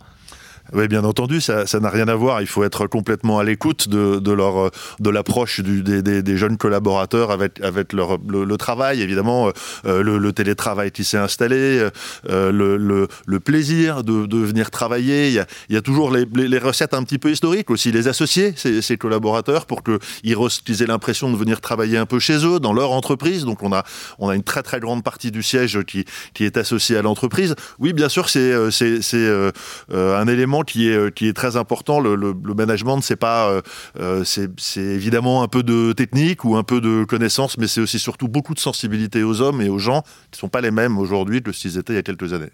Oui, 0.72 0.88
bien 0.88 1.04
entendu, 1.04 1.40
ça 1.40 1.64
n'a 1.80 1.90
rien 1.90 2.08
à 2.08 2.14
voir. 2.14 2.40
Il 2.40 2.46
faut 2.46 2.64
être 2.64 2.86
complètement 2.86 3.38
à 3.38 3.44
l'écoute 3.44 3.88
de, 3.88 4.32
leur 4.32 4.70
de 4.98 5.10
l'approche 5.10 5.60
des, 5.60 6.36
jeunes 6.36 6.56
collaborateurs 6.56 7.30
avec 7.30 7.60
avec 7.60 7.92
leur 7.92 8.18
le, 8.26 8.56
travail, 8.56 9.02
évidemment, 9.02 9.50
euh, 9.84 10.02
le, 10.02 10.32
télétravail 10.32 10.90
qui 10.90 11.04
s'est 11.04 11.18
installé, 11.18 11.88
euh, 12.30 12.52
le, 12.52 13.40
plaisir 13.40 14.04
de, 14.04 14.36
venir 14.36 14.70
travailler. 14.70 15.28
Il 15.28 15.74
y 15.74 15.76
a, 15.76 15.82
toujours 15.82 16.10
les, 16.10 16.58
recettes 16.58 16.94
un 16.94 17.02
petit 17.02 17.18
peu 17.18 17.30
historiques 17.30 17.70
aussi, 17.70 17.92
les 17.92 18.08
associés, 18.08 18.54
ces, 18.56 18.96
collaborateurs, 18.96 19.66
pour 19.66 19.82
qu'ils 19.82 20.82
aient 20.82 20.86
l'impression 20.86 21.30
de 21.30 21.36
venir 21.36 21.60
travailler 21.60 21.98
un 21.98 22.06
peu 22.06 22.18
chez 22.18 22.46
eux, 22.46 22.58
dans 22.58 22.72
leur 22.72 22.92
entreprise. 22.92 23.44
Donc 23.44 23.62
on 23.62 23.72
a 23.72 23.84
on 24.18 24.28
a 24.28 24.34
une 24.34 24.42
très 24.42 24.62
très 24.62 24.80
grande 24.80 25.04
partie 25.04 25.30
du 25.30 25.42
siège 25.42 25.82
qui 25.82 26.04
qui 26.32 26.44
est 26.44 26.56
associée 26.56 26.96
à 26.96 27.02
l'entreprise. 27.02 27.54
Oui, 27.78 27.92
bien 27.92 28.08
sûr, 28.08 28.30
c'est 28.30 28.40
euh, 28.40 28.70
c'est 28.70 29.52
un 29.92 30.26
élément 30.26 30.53
qui 30.62 30.88
est, 30.88 30.96
euh, 30.96 31.10
qui 31.10 31.26
est 31.26 31.32
très 31.32 31.56
important. 31.56 32.00
Le, 32.00 32.14
le, 32.14 32.34
le 32.42 32.54
management, 32.54 33.00
c'est 33.00 33.16
pas, 33.16 33.48
euh, 33.48 33.62
euh 33.98 34.24
c'est 34.24 34.80
évidemment 34.80 35.42
un 35.42 35.48
peu 35.48 35.62
de 35.62 35.92
technique 35.92 36.44
ou 36.44 36.56
un 36.56 36.62
peu 36.62 36.80
de 36.80 37.04
connaissance, 37.04 37.58
mais 37.58 37.66
c'est 37.66 37.80
aussi 37.80 37.98
surtout 37.98 38.28
beaucoup 38.28 38.54
de 38.54 38.60
sensibilité 38.60 39.22
aux 39.22 39.40
hommes 39.40 39.60
et 39.60 39.68
aux 39.68 39.78
gens 39.78 40.02
qui 40.30 40.38
sont 40.38 40.48
pas 40.48 40.60
les 40.60 40.70
mêmes 40.70 40.98
aujourd'hui 40.98 41.42
que 41.42 41.50
qu'ils 41.50 41.78
étaient 41.78 41.92
il 41.92 41.96
y 41.96 41.98
a 41.98 42.02
quelques 42.02 42.32
années. 42.32 42.50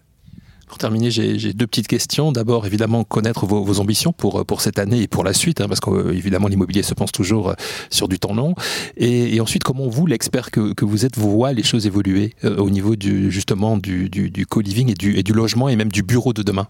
Pour 0.69 0.79
terminer, 0.79 1.11
j'ai 1.11 1.53
deux 1.53 1.67
petites 1.67 1.89
questions. 1.89 2.31
D'abord, 2.31 2.65
évidemment, 2.65 3.03
connaître 3.03 3.45
vos, 3.45 3.81
ambitions 3.81 4.13
pour, 4.13 4.47
pour 4.47 4.61
cette 4.61 4.79
année 4.79 5.03
et 5.03 5.09
pour 5.09 5.25
la 5.25 5.33
suite, 5.33 5.61
hein, 5.61 5.67
parce 5.67 5.81
qu'évidemment, 5.81 6.47
l'immobilier 6.47 6.85
se 6.85 6.95
pense 6.95 7.11
toujours 7.11 7.57
sur 7.91 8.07
du 8.07 8.21
temps 8.21 8.35
long. 8.35 8.55
Et, 8.97 9.41
ensuite, 9.41 9.65
comment 9.65 9.89
vous, 9.89 10.07
l'expert 10.07 10.53
que, 10.53 10.73
que, 10.73 10.85
vous 10.85 11.05
êtes, 11.05 11.19
vous 11.19 11.29
voyez 11.29 11.57
les 11.57 11.65
choses 11.65 11.89
évoluer 11.89 12.35
au 12.45 12.71
niveau 12.71 12.95
du, 12.95 13.33
justement 13.33 13.79
du, 13.79 14.09
du, 14.09 14.31
du 14.31 14.47
co-living 14.47 14.93
et 14.93 14.95
du, 14.95 15.17
et 15.17 15.25
du 15.25 15.33
logement 15.33 15.69
et 15.69 15.75
même 15.75 15.91
du 15.91 16.05
bureau 16.05 16.33
de 16.33 16.45
demain? 16.45 16.69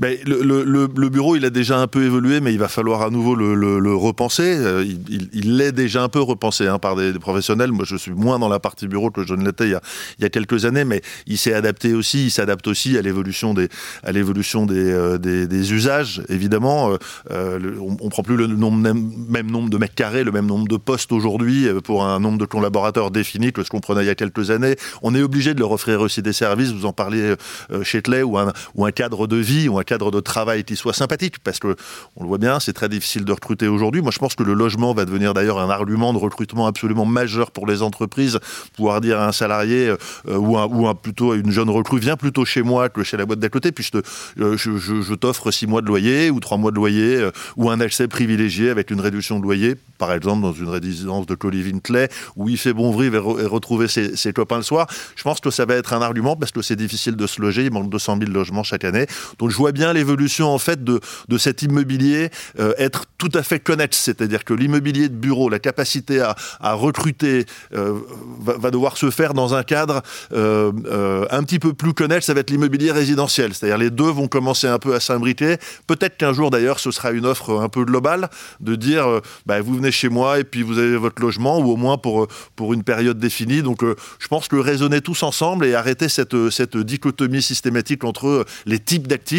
Le, 0.00 1.08
bureau, 1.08 1.36
il 1.36 1.44
a 1.44 1.50
déjà 1.50 1.78
un 1.78 1.86
peu 1.86 2.04
évolué, 2.04 2.40
mais 2.40 2.52
il 2.52 2.58
va 2.58 2.68
falloir 2.68 3.02
à 3.02 3.10
nouveau 3.10 3.34
le, 3.34 3.94
repenser. 3.94 4.56
Euh, 4.58 4.84
il 5.32 5.56
l'est 5.56 5.72
déjà 5.72 6.02
un 6.02 6.08
peu 6.08 6.20
repensé 6.20 6.66
hein, 6.66 6.78
par 6.78 6.96
des, 6.96 7.12
professionnels. 7.14 7.72
Moi, 7.72 7.84
je 7.86 7.96
suis 7.96 8.12
moins 8.12 8.38
dans 8.38 8.48
la 8.48 8.58
partie 8.58 8.88
bureau 8.88 9.10
que 9.10 9.24
je 9.24 9.34
ne 9.34 9.44
l'étais 9.44 9.66
il, 9.66 9.70
y 9.70 9.74
a, 9.74 9.80
il 10.18 10.30
quelques 10.30 10.64
années, 10.64 10.84
mais 10.84 11.02
il 11.26 11.38
s'est 11.38 11.54
adapté 11.54 11.94
aussi. 11.94 12.26
Il 12.26 12.30
s'adapte 12.30 12.66
aussi 12.66 12.98
à 12.98 13.02
l'évolution 13.02 13.54
des, 13.54 13.68
euh, 14.04 15.48
usages. 15.50 16.22
Évidemment, 16.28 16.92
euh, 17.30 17.58
on, 17.80 17.96
on 18.00 18.08
prend 18.08 18.22
plus 18.22 18.36
le 18.36 18.48
même, 18.48 19.50
nombre 19.50 19.70
de 19.70 19.78
mètres 19.78 19.94
carrés, 19.94 20.24
le 20.24 20.32
même 20.32 20.46
nombre 20.46 20.68
de 20.68 20.76
postes 20.76 21.12
aujourd'hui 21.12 21.68
pour 21.84 22.04
un 22.04 22.20
nombre 22.20 22.38
de 22.38 22.44
collaborateurs 22.44 23.10
défini 23.10 23.52
que 23.52 23.62
ce 23.62 23.70
qu'on 23.70 23.80
prenait 23.80 24.02
il 24.02 24.06
y 24.06 24.10
a 24.10 24.14
quelques 24.14 24.50
années. 24.50 24.76
On 25.02 25.14
est 25.14 25.22
obligé 25.22 25.54
de 25.54 25.60
leur 25.60 25.72
offrir 25.72 26.00
aussi 26.00 26.22
des 26.22 26.32
services. 26.32 26.70
Vous 26.70 26.86
en 26.86 26.92
parliez 26.92 27.34
un, 27.70 28.52
ou 28.74 28.84
un 28.84 28.92
cadre 28.92 29.26
de 29.26 29.36
vie 29.36 29.55
ou 29.68 29.78
un 29.78 29.84
cadre 29.84 30.10
de 30.10 30.20
travail 30.20 30.64
qui 30.64 30.76
soit 30.76 30.92
sympathique, 30.92 31.38
parce 31.42 31.58
que 31.58 31.76
on 32.16 32.22
le 32.22 32.28
voit 32.28 32.38
bien, 32.38 32.60
c'est 32.60 32.72
très 32.72 32.88
difficile 32.88 33.24
de 33.24 33.32
recruter 33.32 33.68
aujourd'hui. 33.68 34.02
Moi, 34.02 34.10
je 34.12 34.18
pense 34.18 34.34
que 34.34 34.42
le 34.42 34.54
logement 34.54 34.92
va 34.94 35.04
devenir 35.04 35.34
d'ailleurs 35.34 35.58
un 35.58 35.70
argument 35.70 36.12
de 36.12 36.18
recrutement 36.18 36.66
absolument 36.66 37.04
majeur 37.06 37.50
pour 37.50 37.66
les 37.66 37.82
entreprises. 37.82 38.38
Pouvoir 38.76 39.00
dire 39.00 39.20
à 39.20 39.28
un 39.28 39.32
salarié 39.32 39.88
euh, 39.88 40.36
ou, 40.36 40.58
un, 40.58 40.66
ou 40.66 40.86
un, 40.86 40.94
plutôt 40.94 41.32
à 41.32 41.36
une 41.36 41.50
jeune 41.50 41.70
recrue, 41.70 42.00
viens 42.00 42.16
plutôt 42.16 42.44
chez 42.44 42.62
moi 42.62 42.88
que 42.88 43.02
chez 43.02 43.16
la 43.16 43.26
boîte 43.26 43.38
d'à 43.38 43.48
côté, 43.48 43.72
puis 43.72 43.84
je, 43.84 43.98
euh, 44.42 44.56
je, 44.56 44.76
je, 44.76 45.14
t'offre 45.14 45.50
six 45.50 45.66
mois 45.66 45.80
de 45.80 45.86
loyer 45.86 46.30
ou 46.30 46.40
trois 46.40 46.58
mois 46.58 46.70
de 46.70 46.76
loyer 46.76 47.16
euh, 47.16 47.30
ou 47.56 47.70
un 47.70 47.80
accès 47.80 48.08
privilégié 48.08 48.70
avec 48.70 48.90
une 48.90 49.00
réduction 49.00 49.38
de 49.38 49.44
loyer, 49.44 49.74
par 49.98 50.12
exemple 50.12 50.42
dans 50.42 50.52
une 50.52 50.68
résidence 50.68 51.26
de 51.26 51.34
Colivine 51.34 51.80
Clay, 51.80 52.08
où 52.36 52.48
il 52.48 52.58
fait 52.58 52.72
bon 52.72 52.96
vivre 52.96 53.40
et 53.40 53.46
retrouver 53.46 53.88
ses, 53.88 54.16
ses, 54.16 54.32
copains 54.32 54.56
le 54.56 54.62
soir. 54.62 54.86
Je 55.16 55.22
pense 55.22 55.40
que 55.40 55.50
ça 55.50 55.64
va 55.64 55.74
être 55.74 55.92
un 55.92 56.02
argument 56.02 56.36
parce 56.36 56.52
que 56.52 56.62
c'est 56.62 56.76
difficile 56.76 57.16
de 57.16 57.26
se 57.26 57.40
loger. 57.40 57.64
Il 57.64 57.72
manque 57.72 57.90
200 57.90 58.18
000 58.20 58.30
logements 58.30 58.62
chaque 58.62 58.84
année. 58.84 59.06
Donc 59.38 59.45
je 59.50 59.56
vois 59.56 59.72
bien 59.72 59.92
l'évolution 59.92 60.48
en 60.52 60.58
fait 60.58 60.84
de, 60.84 61.00
de 61.28 61.38
cet 61.38 61.62
immobilier 61.62 62.30
euh, 62.58 62.74
être 62.78 63.04
tout 63.18 63.30
à 63.34 63.42
fait 63.42 63.60
connexe, 63.60 63.98
c'est-à-dire 63.98 64.44
que 64.44 64.54
l'immobilier 64.54 65.08
de 65.08 65.14
bureau, 65.14 65.48
la 65.48 65.58
capacité 65.58 66.20
à, 66.20 66.34
à 66.60 66.74
recruter 66.74 67.46
euh, 67.74 67.98
va, 68.40 68.56
va, 68.58 68.70
devoir 68.70 68.96
se 68.96 69.10
faire 69.10 69.34
dans 69.34 69.54
un 69.54 69.62
cadre 69.62 70.02
euh, 70.32 71.26
un 71.30 71.42
petit 71.42 71.58
peu 71.58 71.72
plus 71.72 71.94
connexe 71.94 72.28
avec 72.28 72.50
l'immobilier 72.50 72.92
résidentiel, 72.92 73.54
c'est-à-dire 73.54 73.78
les 73.78 73.90
deux 73.90 74.10
vont 74.10 74.28
commencer 74.28 74.66
un 74.66 74.78
peu 74.78 74.94
à 74.94 75.00
s'imbriquer. 75.00 75.56
Peut-être 75.86 76.16
qu'un 76.16 76.32
jour 76.32 76.50
d'ailleurs 76.50 76.78
ce 76.78 76.90
sera 76.90 77.10
une 77.12 77.26
offre 77.26 77.60
un 77.60 77.68
peu 77.68 77.84
globale 77.84 78.28
de 78.60 78.74
dire 78.74 79.20
bah, 79.46 79.60
vous 79.60 79.76
venez 79.76 79.92
chez 79.92 80.08
moi 80.08 80.38
et 80.38 80.44
puis 80.44 80.62
vous 80.62 80.78
avez 80.78 80.96
votre 80.96 81.22
logement 81.22 81.58
ou 81.58 81.70
au 81.70 81.76
moins 81.76 81.98
pour 81.98 82.28
pour 82.54 82.74
une 82.74 82.82
période 82.82 83.18
définie. 83.18 83.62
Donc 83.62 83.82
je 83.82 84.28
pense 84.28 84.48
que 84.48 84.56
raisonner 84.56 85.00
tous 85.00 85.22
ensemble 85.22 85.66
et 85.66 85.74
arrêter 85.74 86.08
cette 86.08 86.50
cette 86.50 86.76
dichotomie 86.76 87.42
systématique 87.42 88.04
entre 88.04 88.44
les 88.66 88.78
types 88.78 89.06
d'actifs 89.06 89.35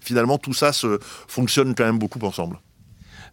finalement, 0.00 0.38
tout 0.38 0.54
ça 0.54 0.72
se 0.72 0.98
fonctionne 1.28 1.74
quand 1.74 1.84
même 1.84 1.98
beaucoup 1.98 2.20
ensemble. 2.24 2.58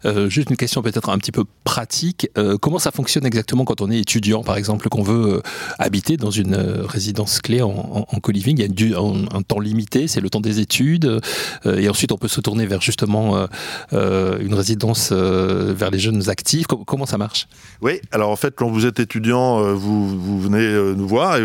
Euh, 0.04 0.28
juste 0.28 0.50
une 0.50 0.56
question 0.56 0.82
peut-être 0.82 1.08
un 1.10 1.18
petit 1.18 1.32
peu 1.32 1.44
pratique. 1.64 2.28
Euh, 2.38 2.56
comment 2.58 2.78
ça 2.78 2.90
fonctionne 2.90 3.26
exactement 3.26 3.64
quand 3.64 3.80
on 3.80 3.90
est 3.90 3.98
étudiant, 3.98 4.42
par 4.42 4.56
exemple, 4.56 4.88
qu'on 4.88 5.02
veut 5.02 5.34
euh, 5.34 5.40
habiter 5.78 6.16
dans 6.16 6.30
une 6.30 6.54
résidence 6.54 7.40
clé 7.40 7.62
en, 7.62 8.06
en, 8.08 8.20
co-living? 8.20 8.58
Il 8.58 8.90
y 8.90 8.94
a 8.94 8.98
un, 8.98 9.42
temps 9.42 9.60
limité, 9.60 10.08
c'est 10.08 10.20
le 10.20 10.30
temps 10.30 10.40
des 10.40 10.60
études, 10.60 11.20
et 11.64 11.88
ensuite 11.88 12.12
on 12.12 12.18
peut 12.18 12.28
se 12.28 12.40
tourner 12.40 12.66
vers 12.66 12.80
justement 12.80 13.46
une 13.92 14.54
résidence 14.54 15.12
vers 15.12 15.90
les 15.90 15.98
jeunes 15.98 16.28
actifs. 16.28 16.66
Com 16.66 16.84
comment 16.84 17.06
ça 17.06 17.18
marche? 17.18 17.48
Oui, 17.80 18.00
alors 18.10 18.30
en 18.30 18.36
fait, 18.36 18.54
quand 18.56 18.68
vous 18.68 18.84
êtes 18.84 19.00
étudiant, 19.00 19.74
vous, 19.74 20.40
venez 20.40 20.94
nous 20.94 21.08
voir, 21.08 21.38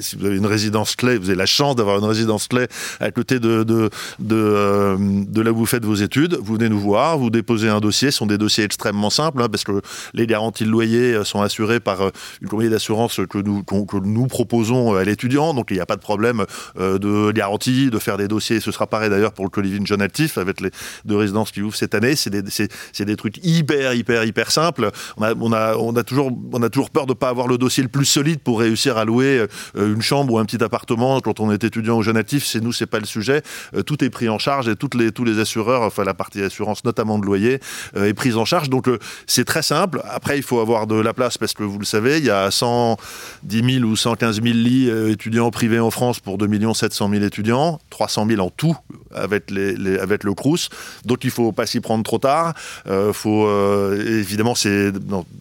si 0.00 0.16
vous 0.16 0.26
avez 0.26 0.36
une 0.36 0.46
résidence 0.46 0.96
clé, 0.96 1.16
vous 1.16 1.30
avez 1.30 1.38
la 1.38 1.46
chance 1.46 1.76
d'avoir 1.76 1.98
une 1.98 2.04
résidence 2.04 2.48
clé 2.48 2.66
à 3.00 3.10
côté 3.10 3.38
de, 3.38 3.62
de 3.62 5.40
là 5.40 5.52
où 5.52 5.56
vous 5.56 5.66
faites 5.66 5.84
vos 5.84 5.94
études, 5.94 6.38
vous 6.42 6.54
venez 6.54 6.68
nous 6.68 6.80
voir, 6.80 7.18
vous 7.18 7.30
déposez 7.30 7.63
un 7.68 7.80
dossier. 7.80 8.10
Sont 8.10 8.26
des 8.26 8.38
dossiers 8.38 8.64
extrêmement 8.64 9.10
simples 9.10 9.42
hein, 9.42 9.48
parce 9.50 9.64
que 9.64 9.80
les 10.12 10.26
garanties 10.26 10.64
de 10.64 10.70
loyer 10.70 11.24
sont 11.24 11.42
assurées 11.42 11.80
par 11.80 12.10
une 12.40 12.48
compagnie 12.48 12.70
d'assurance 12.70 13.20
que 13.28 13.38
nous, 13.38 13.64
nous 14.04 14.26
proposons 14.26 14.94
à 14.94 15.04
l'étudiant. 15.04 15.54
Donc 15.54 15.70
il 15.70 15.74
n'y 15.74 15.80
a 15.80 15.86
pas 15.86 15.96
de 15.96 16.00
problème 16.00 16.44
de 16.76 17.32
garantie, 17.32 17.90
de 17.90 17.98
faire 17.98 18.16
des 18.16 18.28
dossiers. 18.28 18.60
Ce 18.60 18.70
sera 18.70 18.86
pareil 18.86 19.10
d'ailleurs 19.10 19.32
pour 19.32 19.44
le 19.44 19.50
co-living 19.50 19.86
jeune 19.86 20.02
actif 20.02 20.38
avec 20.38 20.60
les 20.60 20.70
deux 21.04 21.16
résidences 21.16 21.50
qui 21.50 21.62
ouvrent 21.62 21.76
cette 21.76 21.94
année. 21.94 22.16
C'est 22.16 22.30
des, 22.30 22.42
des, 22.42 23.16
trucs 23.16 23.38
hyper, 23.44 23.94
hyper, 23.94 24.24
hyper 24.24 24.50
simples. 24.50 24.90
On 25.16 25.52
a, 25.52 25.76
on 25.76 25.96
a, 25.96 26.02
toujours, 26.02 26.30
on 26.52 26.62
a 26.62 26.68
toujours 26.68 26.90
peur 26.90 27.06
de 27.06 27.12
ne 27.12 27.14
pas 27.14 27.28
avoir 27.28 27.48
le 27.48 27.58
dossier 27.58 27.82
le 27.82 27.88
plus 27.88 28.06
solide 28.06 28.40
pour 28.40 28.60
réussir 28.60 28.96
à 28.96 29.04
louer 29.04 29.46
une 29.76 30.02
chambre 30.02 30.34
ou 30.34 30.38
un 30.38 30.44
petit 30.44 30.62
appartement 30.62 31.20
quand 31.20 31.40
on 31.40 31.50
est 31.50 31.64
étudiant 31.64 31.98
ou 31.98 32.02
jeune 32.02 32.16
actif. 32.16 32.44
Chez 32.44 32.60
nous, 32.60 32.72
c'est 32.72 32.86
pas 32.86 33.00
le 33.00 33.06
sujet. 33.06 33.42
tout 33.86 34.02
est 34.04 34.10
pris 34.10 34.28
en 34.28 34.38
charge 34.38 34.68
et 34.68 34.74
les, 34.94 35.12
tous 35.12 35.24
les 35.24 35.38
assureurs, 35.38 35.82
enfin 35.82 36.04
la 36.04 36.14
partie 36.14 36.42
assurance, 36.42 36.84
notamment 36.84 37.18
de 37.18 37.26
loyer, 37.26 37.53
est 37.94 38.14
prise 38.14 38.36
en 38.36 38.44
charge. 38.44 38.70
Donc 38.70 38.88
c'est 39.26 39.44
très 39.44 39.62
simple. 39.62 40.02
Après, 40.10 40.36
il 40.36 40.42
faut 40.42 40.60
avoir 40.60 40.86
de 40.86 40.96
la 40.96 41.12
place 41.12 41.38
parce 41.38 41.52
que 41.52 41.62
vous 41.62 41.78
le 41.78 41.84
savez, 41.84 42.18
il 42.18 42.24
y 42.24 42.30
a 42.30 42.50
110 42.50 43.74
000 43.80 43.84
ou 43.84 43.96
115 43.96 44.42
000 44.42 44.54
lits 44.54 44.90
étudiants 45.10 45.50
privés 45.50 45.80
en 45.80 45.90
France 45.90 46.20
pour 46.20 46.38
2 46.38 46.48
700 46.74 47.10
000 47.10 47.24
étudiants, 47.24 47.80
300 47.90 48.26
000 48.28 48.40
en 48.40 48.50
tout 48.50 48.76
avec, 49.14 49.50
les, 49.50 49.98
avec 49.98 50.24
le 50.24 50.34
Crous. 50.34 50.68
Donc 51.04 51.24
il 51.24 51.30
faut 51.30 51.52
pas 51.52 51.66
s'y 51.66 51.80
prendre 51.80 52.02
trop 52.04 52.18
tard. 52.18 52.54
Euh, 52.86 53.12
faut, 53.12 53.46
euh, 53.46 54.20
évidemment, 54.20 54.54
c'est 54.54 54.92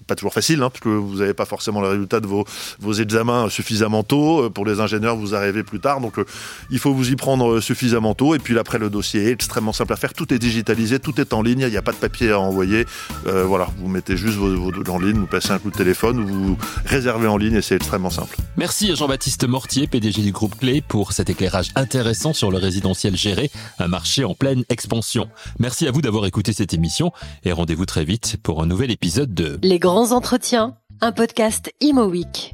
pas 0.08 0.16
toujours 0.16 0.34
facile, 0.34 0.62
hein, 0.62 0.70
parce 0.70 0.82
que 0.82 0.90
vous 0.90 1.18
n'avez 1.18 1.34
pas 1.34 1.46
forcément 1.46 1.82
le 1.82 1.90
résultat 1.90 2.20
de 2.20 2.28
vos, 2.28 2.46
vos 2.80 2.94
examens 2.94 3.50
suffisamment 3.50 4.04
tôt. 4.04 4.50
Pour 4.50 4.66
les 4.66 4.80
ingénieurs, 4.80 5.16
vous 5.16 5.36
arrivez 5.36 5.64
plus 5.64 5.80
tard. 5.80 6.02
Donc 6.02 6.16
il 6.70 6.80
faut 6.80 6.94
vous 6.94 7.12
y 7.12 7.16
prendre 7.16 7.60
suffisamment 7.60 8.14
tôt. 8.14 8.36
Et 8.36 8.40
puis 8.40 8.58
après, 8.58 8.80
le 8.80 8.90
dossier 8.90 9.30
est 9.30 9.32
extrêmement 9.32 9.74
simple 9.74 9.94
à 9.94 9.96
faire. 9.96 10.14
Tout 10.14 10.34
est 10.34 10.40
digitalisé, 10.40 11.00
tout 11.00 11.20
est 11.20 11.34
en 11.34 11.42
ligne. 11.42 11.62
Il 11.62 11.70
n'y 11.70 11.78
a 11.78 11.82
pas 11.82 11.92
de 11.92 11.98
papier 12.04 12.32
à 12.32 12.40
envoyer. 12.40 12.86
Euh, 13.28 13.46
voilà, 13.46 13.70
vous 13.78 13.88
mettez 13.88 14.18
juste 14.18 14.36
vos, 14.36 14.54
vos 14.56 14.92
en 14.92 15.00
ligne, 15.00 15.20
vous 15.20 15.26
passez 15.26 15.52
un 15.52 15.60
coup 15.60 15.72
de 15.72 15.76
téléphone, 15.78 16.20
ou 16.20 16.28
vous 16.28 16.58
réservez 16.86 17.28
en 17.28 17.38
ligne 17.38 17.56
et 17.56 17.62
c'est 17.62 17.76
extrêmement 17.76 18.10
simple. 18.10 18.36
Merci 18.58 18.92
à 18.92 18.96
Jean-Baptiste 18.96 19.48
Mortier, 19.48 19.88
PDG 19.88 20.22
du 20.22 20.34
groupe 20.34 20.58
Clé, 20.60 20.84
pour 20.86 21.14
cet 21.14 21.30
éclairage 21.30 21.70
intéressant 21.76 22.34
sur 22.34 22.52
le 22.52 22.58
résidentiel 22.58 23.16
géré, 23.16 23.52
un 23.80 23.88
marché 23.88 24.26
en 24.26 24.36
pleine 24.36 24.66
expansion. 24.68 25.30
Merci 25.60 25.88
à 25.88 25.92
vous 25.92 26.02
d'avoir 26.02 26.26
écouté 26.26 26.52
cette 26.52 26.74
émission 26.74 27.14
et 27.46 27.54
rendez-vous 27.54 27.86
très 27.86 28.04
vite 28.04 28.36
pour 28.44 28.62
un 28.62 28.66
nouvel 28.66 28.92
épisode 28.92 29.34
de 29.34 29.60
Les 29.64 29.80
grands 29.80 30.12
entretiens, 30.12 30.76
un 31.00 31.14
podcast 31.14 31.72
Imo 31.80 32.06
Week. 32.06 32.54